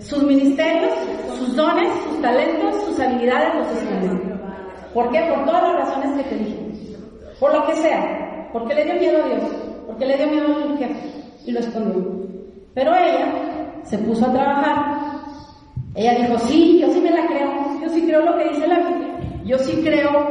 [0.01, 0.93] Sus ministerios,
[1.37, 4.37] sus dones, sus talentos, sus habilidades los escondió.
[4.93, 5.21] ¿Por qué?
[5.29, 6.57] Por todas las razones que te dije.
[7.39, 8.49] Por lo que sea.
[8.51, 9.43] Porque le dio miedo a Dios.
[9.85, 11.23] Porque le dio miedo al jefe.
[11.45, 12.27] Y lo escondió.
[12.73, 14.97] Pero ella se puso a trabajar.
[15.95, 17.81] Ella dijo, sí, yo sí me la creo.
[17.81, 19.19] Yo sí creo lo que dice la Biblia.
[19.45, 20.27] Yo sí creo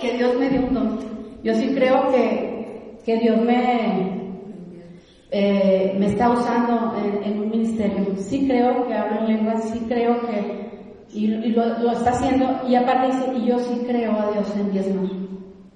[0.00, 0.98] que Dios me dio un don.
[1.42, 4.19] Yo sí creo que, que Dios me,
[5.32, 8.16] eh, me está usando en, un ministerio.
[8.16, 13.06] Sí creo que hablo en lenguas, sí creo que, y, lo, está haciendo, y aparte
[13.08, 15.10] dice, y yo sí creo a Dios en diezmar.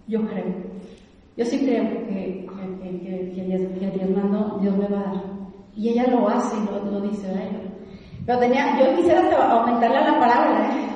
[0.06, 0.54] Yo creo.
[1.36, 2.46] Yo sí creo que,
[2.82, 5.22] que, que, diezmando Dios me va a dar.
[5.76, 7.64] Y ella lo hace y lo, lo dice, ¿verdad?
[8.26, 10.94] Pero tenía, yo quisiera aumentarle a la parábola, ¿eh?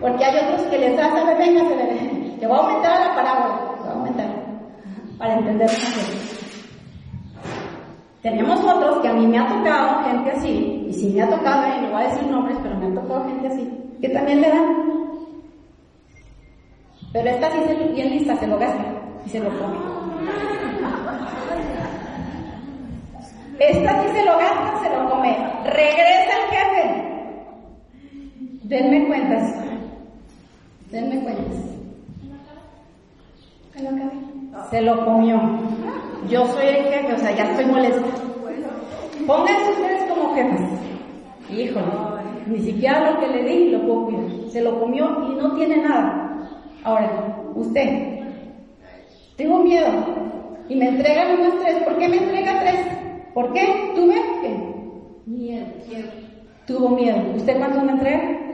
[0.00, 3.14] porque hay otros que les hacen, venga, se le, le voy a aumentar a la
[3.14, 4.26] parábola, voy a aumentar,
[5.18, 6.31] para entender mejor.
[8.22, 11.66] Tenemos otros que a mí me ha tocado gente así, y si me ha tocado,
[11.76, 13.68] y no voy a decir nombres, pero me ha tocado gente así,
[14.00, 14.92] que también le dan.
[17.12, 18.84] Pero esta sí se, bien lista, se lo gasta
[19.26, 19.76] y se lo come.
[23.58, 25.36] Esta sí se lo gasta, se lo come.
[25.64, 27.04] Regresa el jefe.
[28.62, 29.54] Denme cuentas.
[30.90, 31.72] Denme cuentas.
[34.70, 35.40] Se lo comió.
[36.28, 38.02] Yo soy el jefe, o sea, ya estoy molesta.
[39.26, 40.60] Pónganse ustedes como jefes.
[41.50, 41.86] Híjole,
[42.46, 44.50] ni siquiera lo que le di lo puedo cuidar.
[44.50, 46.48] Se lo comió y no tiene nada.
[46.84, 48.20] Ahora, usted,
[49.36, 49.88] tengo miedo
[50.68, 51.82] y me entregan unos tres.
[51.84, 52.86] ¿Por qué me entrega tres?
[53.34, 53.92] ¿Por qué?
[53.94, 54.56] ¿Tuve qué?
[55.26, 55.66] Miedo.
[56.66, 57.18] Tuvo miedo.
[57.36, 58.51] ¿Usted cuánto me entrega?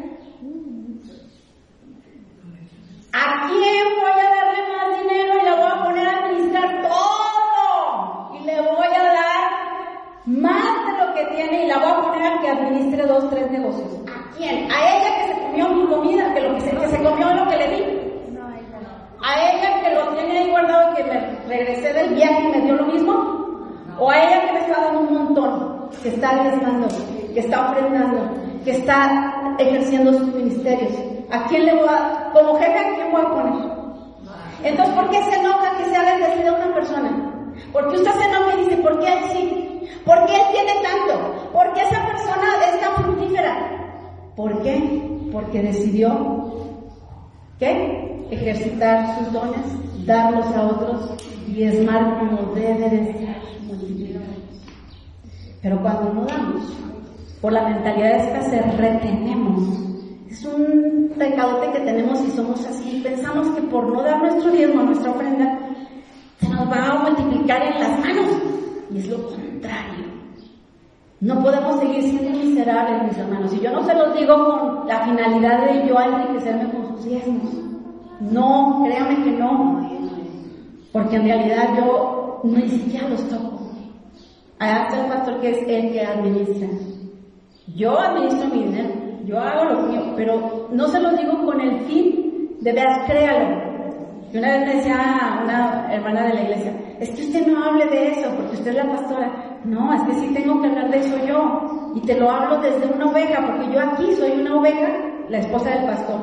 [3.19, 8.31] ¿A quién voy a darle más dinero y la voy a poner a administrar todo?
[8.39, 9.43] Y le voy a dar
[10.27, 13.51] más de lo que tiene y la voy a poner a que administre dos, tres
[13.51, 13.89] negocios.
[14.07, 14.71] ¿A quién?
[14.71, 17.49] ¿A ella que se comió mi comida, que, lo que, se, que se comió lo
[17.49, 17.83] que le di?
[19.21, 22.61] ¿A ella que lo tiene ahí guardado y que me regresé del viaje y me
[22.61, 23.15] dio lo mismo?
[23.99, 26.87] ¿O a ella que me está dando un montón, que está arriesgando,
[27.35, 28.31] que está ofrendando,
[28.65, 31.08] que está ejerciendo sus ministerios?
[31.31, 33.79] ¿A quién le voy a, como jefe, a quién voy a poner?
[34.65, 37.35] Entonces, ¿por qué se enoja que se haga de una persona?
[37.73, 39.89] Porque usted se enoja y dice, ¿por qué él sí?
[40.05, 41.51] ¿Por qué él tiene tanto?
[41.53, 43.57] ¿Por qué esa persona es tan fructífera?
[44.37, 45.29] ¿Por qué?
[45.33, 46.53] Porque decidió,
[47.59, 48.27] ¿qué?
[48.31, 53.37] Ejercitar sus dones, darlos a otros, y diezmar como debe de ser,
[55.63, 56.63] Pero cuando no damos,
[57.41, 59.88] por la mentalidad de escasez, retenemos
[60.31, 63.01] es un pecadote que tenemos y somos así.
[63.03, 65.59] Pensamos que por no dar nuestro diezmo, nuestra ofrenda,
[66.39, 68.27] se nos va a multiplicar en las manos.
[68.91, 70.05] Y es lo contrario.
[71.21, 73.55] No podemos seguir siendo miserables, mis hermanos.
[73.55, 77.51] Y yo no se los digo con la finalidad de yo enriquecerme con sus diezmos.
[78.21, 79.89] No, créame que no.
[80.93, 83.59] Porque en realidad yo ni siquiera los toco.
[84.59, 86.69] Allá está el pastor que es el que administra.
[87.75, 88.98] Yo administro mi dinero
[89.29, 93.69] yo hago lo mío, pero no se lo digo con el fin de veas, créalo.
[94.33, 97.85] Y una vez me decía una hermana de la iglesia, es que usted no hable
[97.87, 99.61] de eso porque usted es la pastora.
[99.65, 101.93] No, es que sí tengo que hablar de eso yo.
[101.95, 104.89] Y te lo hablo desde una oveja, porque yo aquí soy una oveja,
[105.29, 106.21] la esposa del pastor.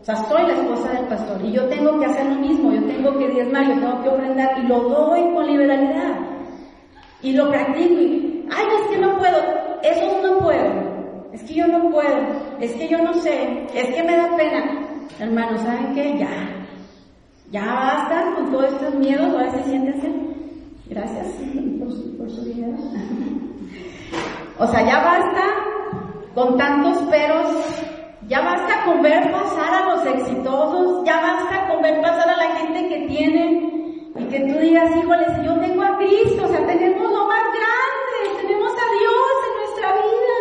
[0.00, 2.82] O sea, soy la esposa del pastor y yo tengo que hacer lo mismo, yo
[2.84, 6.18] tengo que diezmar, yo tengo que ofrendar y lo doy con liberalidad.
[7.22, 9.38] Y lo practico y, ay, es que no puedo,
[9.82, 10.91] eso no puedo
[11.32, 14.88] es que yo no puedo, es que yo no sé, es que me da pena.
[15.18, 16.18] Hermanos, ¿saben qué?
[16.18, 16.66] Ya,
[17.50, 20.10] ya basta con todos estos miedos, ahora sí siéntense.
[20.88, 21.26] Gracias
[21.78, 22.42] por su, por su
[24.58, 25.42] o sea, ya basta
[26.34, 27.50] con tantos peros,
[28.28, 32.56] ya basta con ver pasar a los exitosos, ya basta con ver pasar a la
[32.56, 36.64] gente que tiene y que tú digas, híjole, si yo tengo a Cristo, o sea,
[36.66, 40.40] tenemos lo más grande, tenemos a Dios en nuestra vida.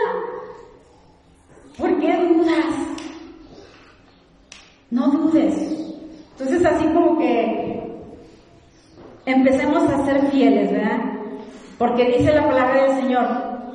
[1.80, 2.76] ¿Por qué dudas?
[4.92, 5.56] No dudes.
[6.34, 7.72] Entonces así como que
[9.32, 11.00] empecemos a ser fieles, ¿verdad?
[11.78, 13.26] Porque dice la palabra del Señor,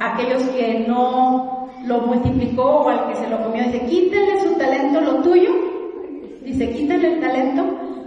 [0.00, 5.00] aquellos que no lo multiplicó o al que se lo comió, dice, quítenle su talento,
[5.00, 5.50] lo tuyo.
[6.44, 7.64] Dice, quítenle el talento,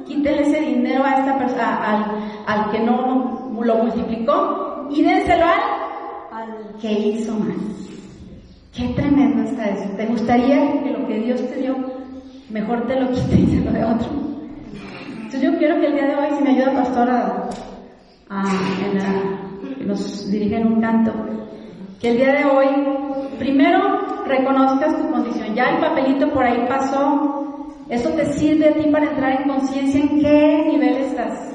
[0.07, 2.15] quítenle ese dinero a esta persona,
[2.47, 7.57] al, que no lo multiplicó y dénselo al, que hizo más.
[8.73, 9.89] Qué tremendo está eso.
[9.97, 11.75] ¿Te gustaría que lo que Dios te dio,
[12.49, 14.18] mejor te lo quite y lo dé otro?
[15.29, 17.49] Entonces yo quiero que el día de hoy, si me ayuda Pastora
[18.29, 18.43] a,
[19.85, 21.13] nos dirigen un canto,
[22.01, 22.65] que el día de hoy
[23.37, 25.53] primero reconozcas tu condición.
[25.53, 27.69] Ya el papelito por ahí pasó.
[27.89, 31.53] Eso te sirve a ti para entrar en conciencia en qué nivel estás.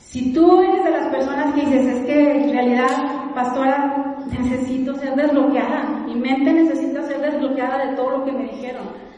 [0.00, 5.14] Si tú eres de las personas que dices, es que en realidad, pastora, necesito ser
[5.14, 9.09] desbloqueada, mi mente necesita ser desbloqueada de todo lo que me dijeron.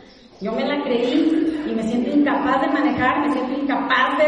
[0.42, 4.24] Yo me la creí y me siento incapaz de manejar, me siento incapaz de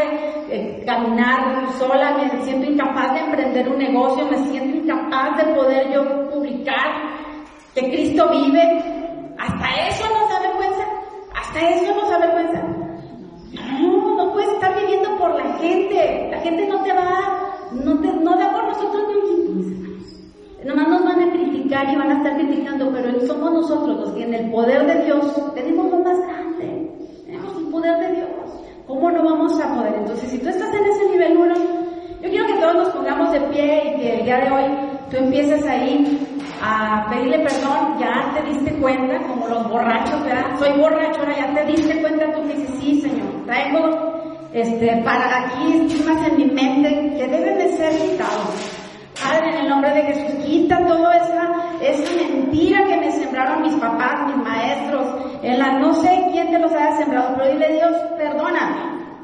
[0.49, 5.91] eh, caminar sola, me siento incapaz de emprender un negocio, me siento incapaz de poder
[5.91, 6.87] yo publicar
[7.73, 8.81] que Cristo vive.
[9.37, 10.85] Hasta eso nos da vergüenza,
[11.35, 12.61] hasta eso nos da vergüenza.
[13.81, 16.29] No, no puedes estar viviendo por la gente.
[16.31, 19.74] La gente no te va, no, te, no da por nosotros ni
[20.65, 24.23] Nomás nos van a criticar y van a estar criticando, pero somos nosotros los que
[24.23, 26.91] en el poder de Dios tenemos lo más grande.
[27.23, 28.29] Tenemos el poder de Dios.
[28.87, 29.93] ¿Cómo no vamos a poder?
[29.93, 31.53] Entonces, si tú estás en ese nivel 1,
[32.19, 34.63] yo quiero que todos nos pongamos de pie y que el día de hoy
[35.11, 36.19] tú empieces ahí
[36.63, 40.57] a pedirle perdón, ya te diste cuenta, como los borrachos, ¿verdad?
[40.57, 45.73] Soy borracho, ahora ya te diste cuenta, tú dices, sí, Señor, traigo este, para aquí
[45.73, 46.89] estigmas en mi mente
[47.19, 48.74] que deben de ser quitados.
[49.25, 51.51] Padre, en el nombre de Jesús, quita toda esa,
[51.81, 55.07] esa mentira que me sembraron mis papás, mis maestros,
[55.41, 58.75] en la, no sé quién te los haya sembrado, pero dile Dios, perdóname,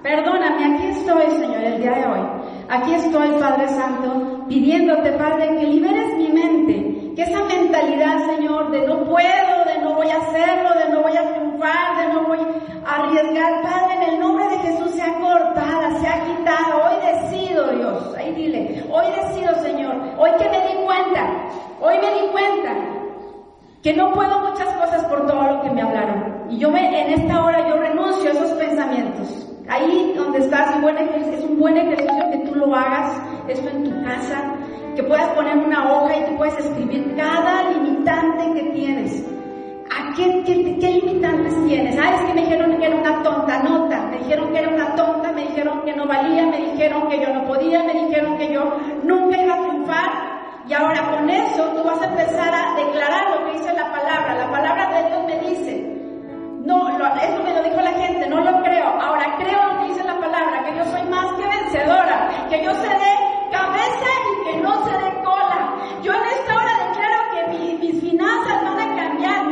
[0.01, 2.27] perdóname, aquí estoy, Señor, el día de hoy.
[2.69, 8.87] Aquí estoy, Padre Santo, pidiéndote, Padre, que liberes mi mente, que esa mentalidad, Señor, de
[8.87, 12.39] no puedo, de voy a hacerlo, de no voy a triunfar, de no voy
[12.83, 16.89] a arriesgar, Padre, en el nombre de Jesús sea cortada, sea quitada.
[16.89, 21.29] Hoy decido, Dios, ahí dile, hoy decido, Señor, hoy que me di cuenta,
[21.79, 22.73] hoy me di cuenta
[23.83, 26.47] que no puedo muchas cosas por todo lo que me hablaron.
[26.49, 29.47] Y yo me, en esta hora yo renuncio a esos pensamientos.
[29.69, 30.75] Ahí donde estás, es
[31.45, 34.55] un buen ejercicio que tú lo hagas, esto en tu casa,
[34.95, 39.40] que puedas poner una hoja y tú puedes escribir cada limitante que tienes.
[39.91, 41.97] ¿A qué, limitantes tienes?
[41.97, 44.95] Ah, es que me dijeron que era una tonta nota, me dijeron que era una
[44.95, 48.53] tonta, me dijeron que no valía, me dijeron que yo no podía, me dijeron que
[48.53, 50.31] yo nunca iba a triunfar.
[50.67, 54.35] Y ahora con eso tú vas a empezar a declarar lo que dice la palabra.
[54.35, 56.01] La palabra de Dios me dice,
[56.65, 58.87] no, eso me lo dijo la gente, no lo creo.
[59.01, 62.73] Ahora creo lo que dice la palabra, que yo soy más que vencedora, que yo
[62.75, 63.13] seré
[63.51, 65.75] cabeza y que no seré cola.
[66.01, 69.50] Yo en esta hora declaro que mis finanzas van a cambiar,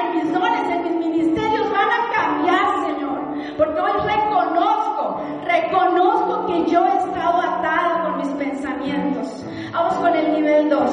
[0.00, 3.56] en mis dones, en mis ministerios van a cambiar, Señor.
[3.56, 9.44] Porque hoy reconozco, reconozco que yo he estado atada con mis pensamientos.
[9.72, 10.90] Vamos con el nivel 2.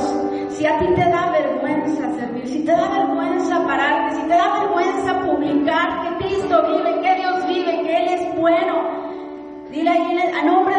[0.49, 4.59] Si a ti te da vergüenza servir, si te da vergüenza pararte, si te da
[4.59, 8.73] vergüenza publicar que Cristo vive, que Dios vive, que Él es bueno,
[9.69, 10.74] dile ahí a nombre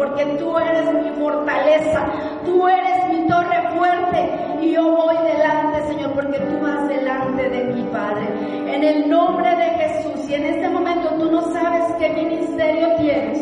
[0.00, 2.06] porque tú eres mi fortaleza,
[2.46, 4.30] tú eres mi torre fuerte
[4.62, 8.26] y yo voy delante, Señor, porque tú vas delante de mi Padre.
[8.66, 10.20] en el nombre de Jesús.
[10.22, 13.40] Si en este momento tú no sabes qué ministerio tienes,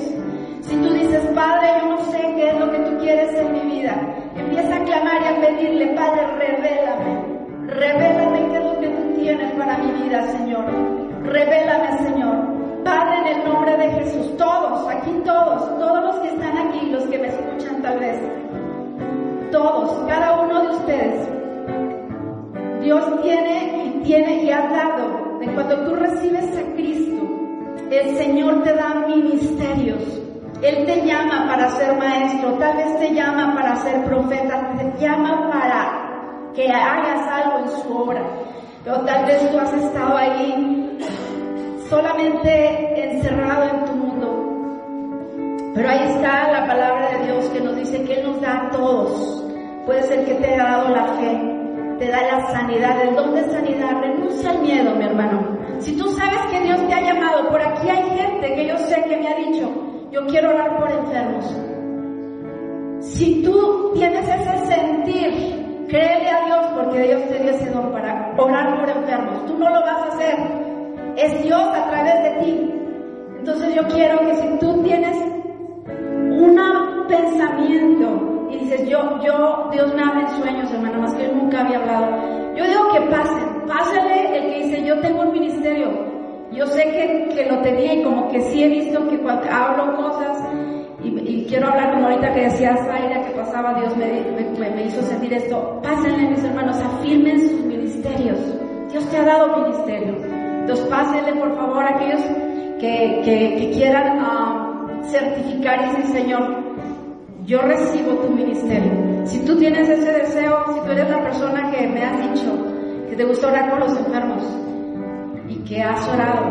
[0.63, 3.77] si tú dices, Padre, yo no sé qué es lo que tú quieres en mi
[3.77, 3.95] vida,
[4.35, 7.39] empieza a clamar y a pedirle, Padre, revélame.
[7.69, 10.65] Revélame qué es lo que tú tienes para mi vida, Señor.
[11.23, 12.83] Revélame, Señor.
[12.83, 14.58] Padre, en el nombre de Jesús, aquí
[15.29, 18.19] todos, todos los que están aquí, los que me escuchan tal vez,
[19.53, 21.29] todos, cada uno de ustedes,
[22.81, 27.29] Dios tiene y tiene y ha dado, de cuando tú recibes a Cristo,
[27.91, 30.03] el Señor te da ministerios.
[30.63, 35.51] Él te llama para ser maestro, tal vez te llama para ser profeta, te llama
[35.53, 38.23] para que hagas algo en su obra.
[38.83, 40.99] Pero tal vez tú has estado ahí
[41.89, 44.08] solamente encerrado en tu.
[45.79, 48.71] Pero ahí está la palabra de Dios que nos dice que Él nos da a
[48.71, 49.47] todos.
[49.87, 51.41] Puede ser que te haya dado la fe,
[52.01, 54.01] te da la sanidad, el don de sanidad.
[54.01, 55.57] Renuncia al miedo, mi hermano.
[55.79, 59.05] Si tú sabes que Dios te ha llamado, por aquí hay gente que yo sé
[59.05, 59.71] que me ha dicho,
[60.11, 61.45] yo quiero orar por enfermos.
[62.99, 68.35] Si tú tienes ese sentir, créele a Dios porque Dios te dio ese don para
[68.37, 69.47] orar por enfermos.
[69.47, 70.39] Tú no lo vas a hacer.
[71.15, 72.73] Es Dios a través de ti.
[73.39, 75.39] Entonces yo quiero que si tú tienes
[76.31, 81.33] un pensamiento y dices, yo, yo, Dios me habla en sueños, hermano, más que yo
[81.33, 82.55] nunca había hablado.
[82.57, 85.89] Yo digo que pasen, pásale el que dice, yo tengo un ministerio,
[86.53, 89.97] yo sé que, que, lo tenía y como que sí he visto que cuando hablo
[89.97, 90.43] cosas
[91.03, 94.07] y, quiero hablar como ahorita que decía Zaira que pasaba, Dios me,
[94.59, 95.81] me, me, hizo sentir esto.
[95.83, 98.39] Pásenle mis hermanos, afirmen sus ministerios.
[98.91, 100.19] Dios te ha dado ministerios.
[100.25, 102.21] Entonces pásenle por favor aquellos
[102.81, 104.68] que, que, quieran uh,
[105.05, 106.43] certificar y decir, Señor,
[107.47, 108.93] yo recibo tu ministerio.
[109.25, 112.53] Si tú tienes ese deseo, si tú eres la persona que me has dicho
[113.09, 114.43] que te gusta orar con los enfermos,
[115.49, 116.45] y que has orado,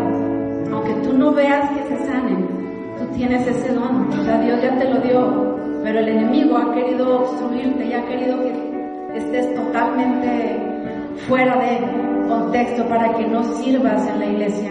[0.72, 2.48] aunque tú no veas que se sanen,
[2.98, 4.10] tú tienes ese don.
[4.10, 8.06] O sea, Dios ya te lo dio, pero el enemigo ha querido obstruirte y ha
[8.08, 10.60] querido que estés totalmente
[11.28, 14.70] fuera de contexto para que no sirvas en la iglesia.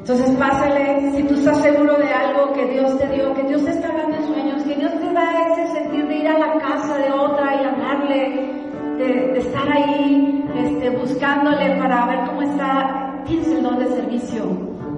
[0.00, 3.70] Entonces pásale, si tú estás seguro de algo que Dios te dio, que Dios te
[3.70, 6.98] está dando en sueños, que Dios te da ese sentir de ir a la casa
[6.98, 8.50] de otra y hablarle,
[8.96, 14.42] de, estar ahí este, buscándole para ver cómo está tienes el don de servicio.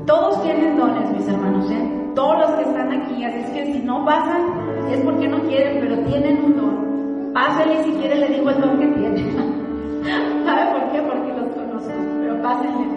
[0.06, 2.12] Todos tienen dones, mis hermanos, ¿eh?
[2.14, 3.24] Todos los que están aquí.
[3.24, 4.42] Así es que si no pasan,
[4.90, 7.32] es porque no quieren, pero tienen un don.
[7.34, 9.32] Pásenle si quiere, le digo el don que tiene.
[10.44, 11.02] ¿Sabe por qué?
[11.02, 11.92] Porque los conozco.
[12.20, 12.91] Pero pásenle.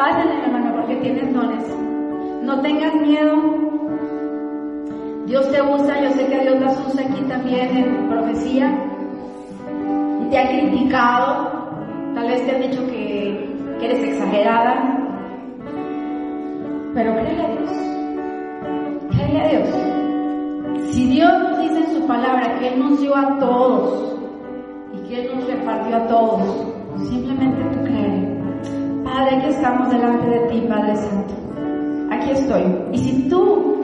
[0.00, 1.62] Pásenle, hermano, porque tienen dones.
[2.42, 3.36] No tengas miedo.
[5.26, 8.82] Dios te usa, yo sé que Dios las usa aquí también en profecía.
[10.22, 11.50] Y te ha criticado.
[12.14, 13.46] Tal vez te han dicho que
[13.82, 14.72] eres exagerada,
[16.94, 17.70] pero créele a Dios.
[19.10, 20.92] Créele a Dios.
[20.92, 24.16] Si Dios nos dice en su palabra que Él nos dio a todos
[24.94, 26.74] y que Él nos repartió a todos,
[27.06, 28.19] simplemente tú créele.
[29.12, 31.34] Padre, aquí estamos delante de ti, Padre Santo.
[32.12, 32.62] Aquí estoy.
[32.92, 33.76] Y si tú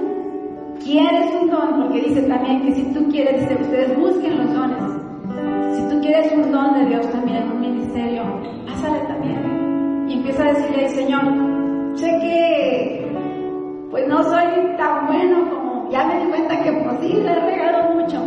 [0.85, 5.77] quieres un don, porque dice también que si tú quieres, dice, ustedes busquen los dones.
[5.77, 8.23] Si tú quieres un don de Dios también en un ministerio,
[8.67, 11.25] pásale también y empieza a decirle, Señor,
[11.97, 17.13] sé que pues no soy tan bueno como ya me di cuenta que pues sí,
[17.15, 18.23] le he regalado mucho,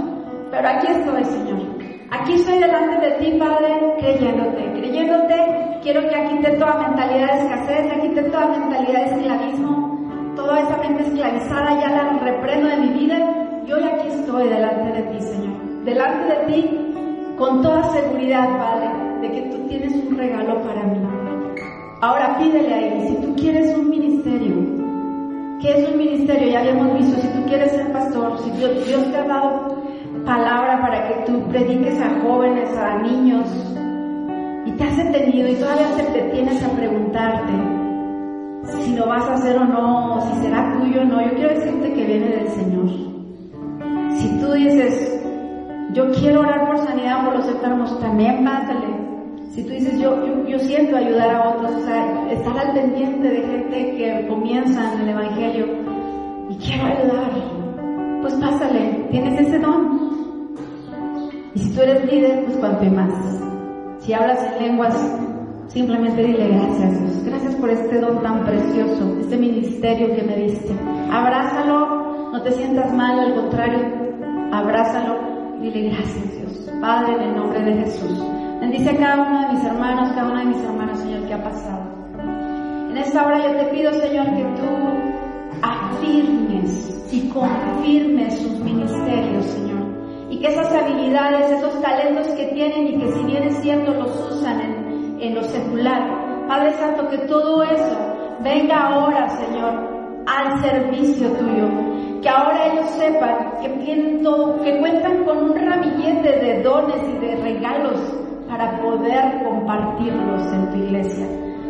[0.52, 1.69] pero aquí estoy, Señor.
[2.12, 5.36] Aquí estoy delante de ti, Padre, creyéndote, creyéndote.
[5.84, 10.78] Quiero que aquí toda mentalidad de escasez, aquí te toda mentalidad de esclavismo, toda esa
[10.78, 13.18] mente esclavizada ya la reprendo de mi vida.
[13.66, 15.86] Yo aquí estoy delante de ti, Señor.
[15.86, 16.94] Delante de ti,
[17.38, 18.90] con toda seguridad, Padre,
[19.22, 21.00] de que tú tienes un regalo para mí.
[22.02, 24.56] Ahora pídele a Él, si tú quieres un ministerio,
[25.62, 26.50] ¿qué es un ministerio?
[26.50, 29.79] Ya habíamos visto, si tú quieres ser pastor, si Dios te ha dado
[30.30, 33.48] palabra para que tú prediques a jóvenes, a niños,
[34.64, 37.54] y te has detenido y todavía te detienes a preguntarte
[38.84, 41.94] si lo vas a hacer o no, si será tuyo o no, yo quiero decirte
[41.94, 42.90] que viene del Señor.
[44.18, 45.20] Si tú dices,
[45.94, 48.86] yo quiero orar por sanidad por los enfermos, también pásale.
[49.50, 53.42] Si tú dices, yo, yo, siento ayudar a otros, o sea, estar al pendiente de
[53.48, 55.66] gente que comienza en el Evangelio
[56.52, 57.32] y quiero ayudar,
[58.22, 60.19] pues pásale, tienes ese don.
[61.60, 63.12] Y si tú eres líder, pues cuanto más.
[64.00, 64.96] Si hablas en lenguas,
[65.68, 67.26] simplemente dile gracias Dios.
[67.26, 70.74] Gracias por este don tan precioso, este ministerio que me diste.
[71.12, 73.80] Abrázalo, no te sientas mal, al contrario,
[74.54, 76.72] abrázalo, dile gracias Dios.
[76.80, 78.24] Padre, en el nombre de Jesús.
[78.62, 81.44] Bendice a cada uno de mis hermanos, cada una de mis hermanas, Señor, que ha
[81.44, 81.82] pasado.
[82.90, 89.79] En esta hora yo te pido, Señor, que tú afirmes y confirmes sus ministerios, Señor.
[90.40, 94.62] Y esas habilidades, esos talentos que tienen y que si bien es cierto los usan
[94.62, 97.98] en, en lo secular, Padre Santo, que todo eso
[98.42, 101.68] venga ahora, Señor, al servicio tuyo.
[102.22, 103.70] Que ahora ellos sepan que
[104.64, 108.00] que cuentan con un ramillete de dones y de regalos
[108.48, 111.28] para poder compartirlos en tu iglesia.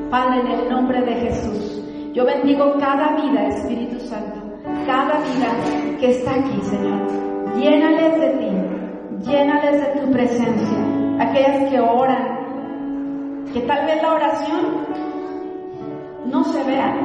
[0.09, 4.39] Padre, en el nombre de Jesús, yo bendigo cada vida, Espíritu Santo,
[4.86, 7.29] cada vida que está aquí, Señor.
[7.58, 10.78] Llénales de ti, llénales de tu presencia.
[11.20, 14.62] Aquellas que oran, que tal vez la oración
[16.26, 16.95] no se vea,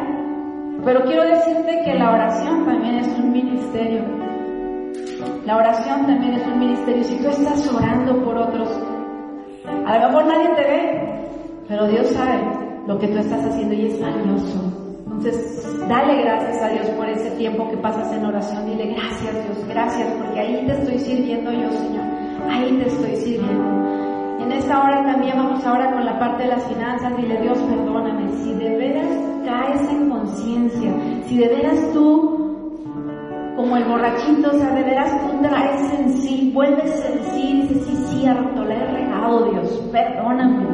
[0.85, 4.05] pero quiero decirte que la oración también es un ministerio.
[5.47, 7.05] La oración también es un ministerio.
[7.05, 8.69] Si tú estás orando por otros,
[9.87, 11.29] a lo mejor nadie te ve,
[11.69, 12.41] pero Dios sabe
[12.87, 14.84] lo que tú estás haciendo y es valioso.
[15.17, 18.67] Entonces, dale gracias a Dios por ese tiempo que pasas en oración.
[18.67, 22.05] Dile gracias Dios, gracias, porque ahí te estoy sirviendo yo, Señor.
[22.51, 23.85] Ahí te estoy sirviendo.
[24.41, 27.17] En esta hora también vamos ahora con la parte de las finanzas.
[27.17, 28.29] Dile Dios, perdóname.
[28.43, 29.09] Si de veras
[29.47, 30.93] caes en conciencia,
[31.27, 32.45] si de veras tú,
[33.57, 37.87] como el borrachito, o sea, de veras tú traes en sí, vuelves en sí, dices,
[37.87, 40.67] sí, cierto, le he regado Dios, perdóname.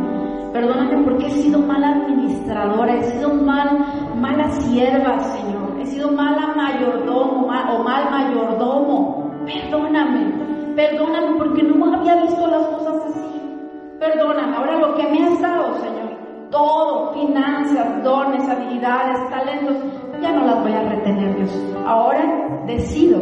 [0.53, 5.81] Perdóname porque he sido mala administradora, he sido mal, mala sierva, Señor.
[5.81, 9.31] He sido mala mayordomo o mal mayordomo.
[9.47, 13.43] Perdóname, perdóname porque no había visto las cosas así.
[13.99, 16.11] Perdóname, ahora lo que me has dado, Señor,
[16.51, 19.77] todo, finanzas, dones, habilidades, talentos,
[20.21, 21.75] ya no las voy a retener, Dios.
[21.87, 23.21] Ahora decido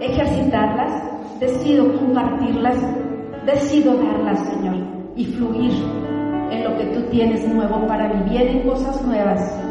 [0.00, 1.02] ejercitarlas,
[1.40, 2.76] decido compartirlas,
[3.46, 4.76] decido darlas, Señor,
[5.16, 5.72] y fluir
[6.50, 8.30] en lo que tú tienes nuevo para mí.
[8.30, 9.67] Vienen cosas nuevas.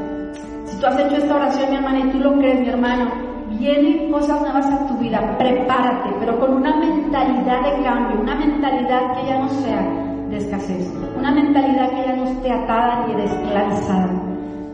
[0.79, 3.05] Tú has hecho esta oración, mi hermana, y tú lo crees, mi hermano,
[3.49, 9.15] vienen cosas nuevas a tu vida, prepárate, pero con una mentalidad de cambio, una mentalidad
[9.15, 9.81] que ya no sea
[10.29, 14.09] de escasez, una mentalidad que ya no esté atada ni desclarizada.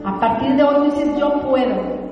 [0.03, 2.03] A partir de hoy dices, yo puedo.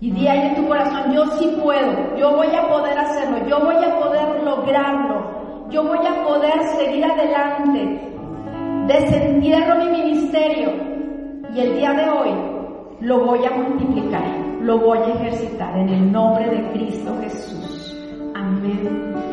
[0.00, 3.60] Y di ahí en tu corazón, yo sí puedo, yo voy a poder hacerlo, yo
[3.60, 8.12] voy a poder lograrlo, yo voy a poder seguir adelante.
[8.88, 10.70] Desentierro mi ministerio
[11.54, 12.51] y el día de hoy
[13.02, 17.96] lo voy a multiplicar lo voy a ejercitar en el nombre de Cristo Jesús.
[18.34, 19.22] Amén.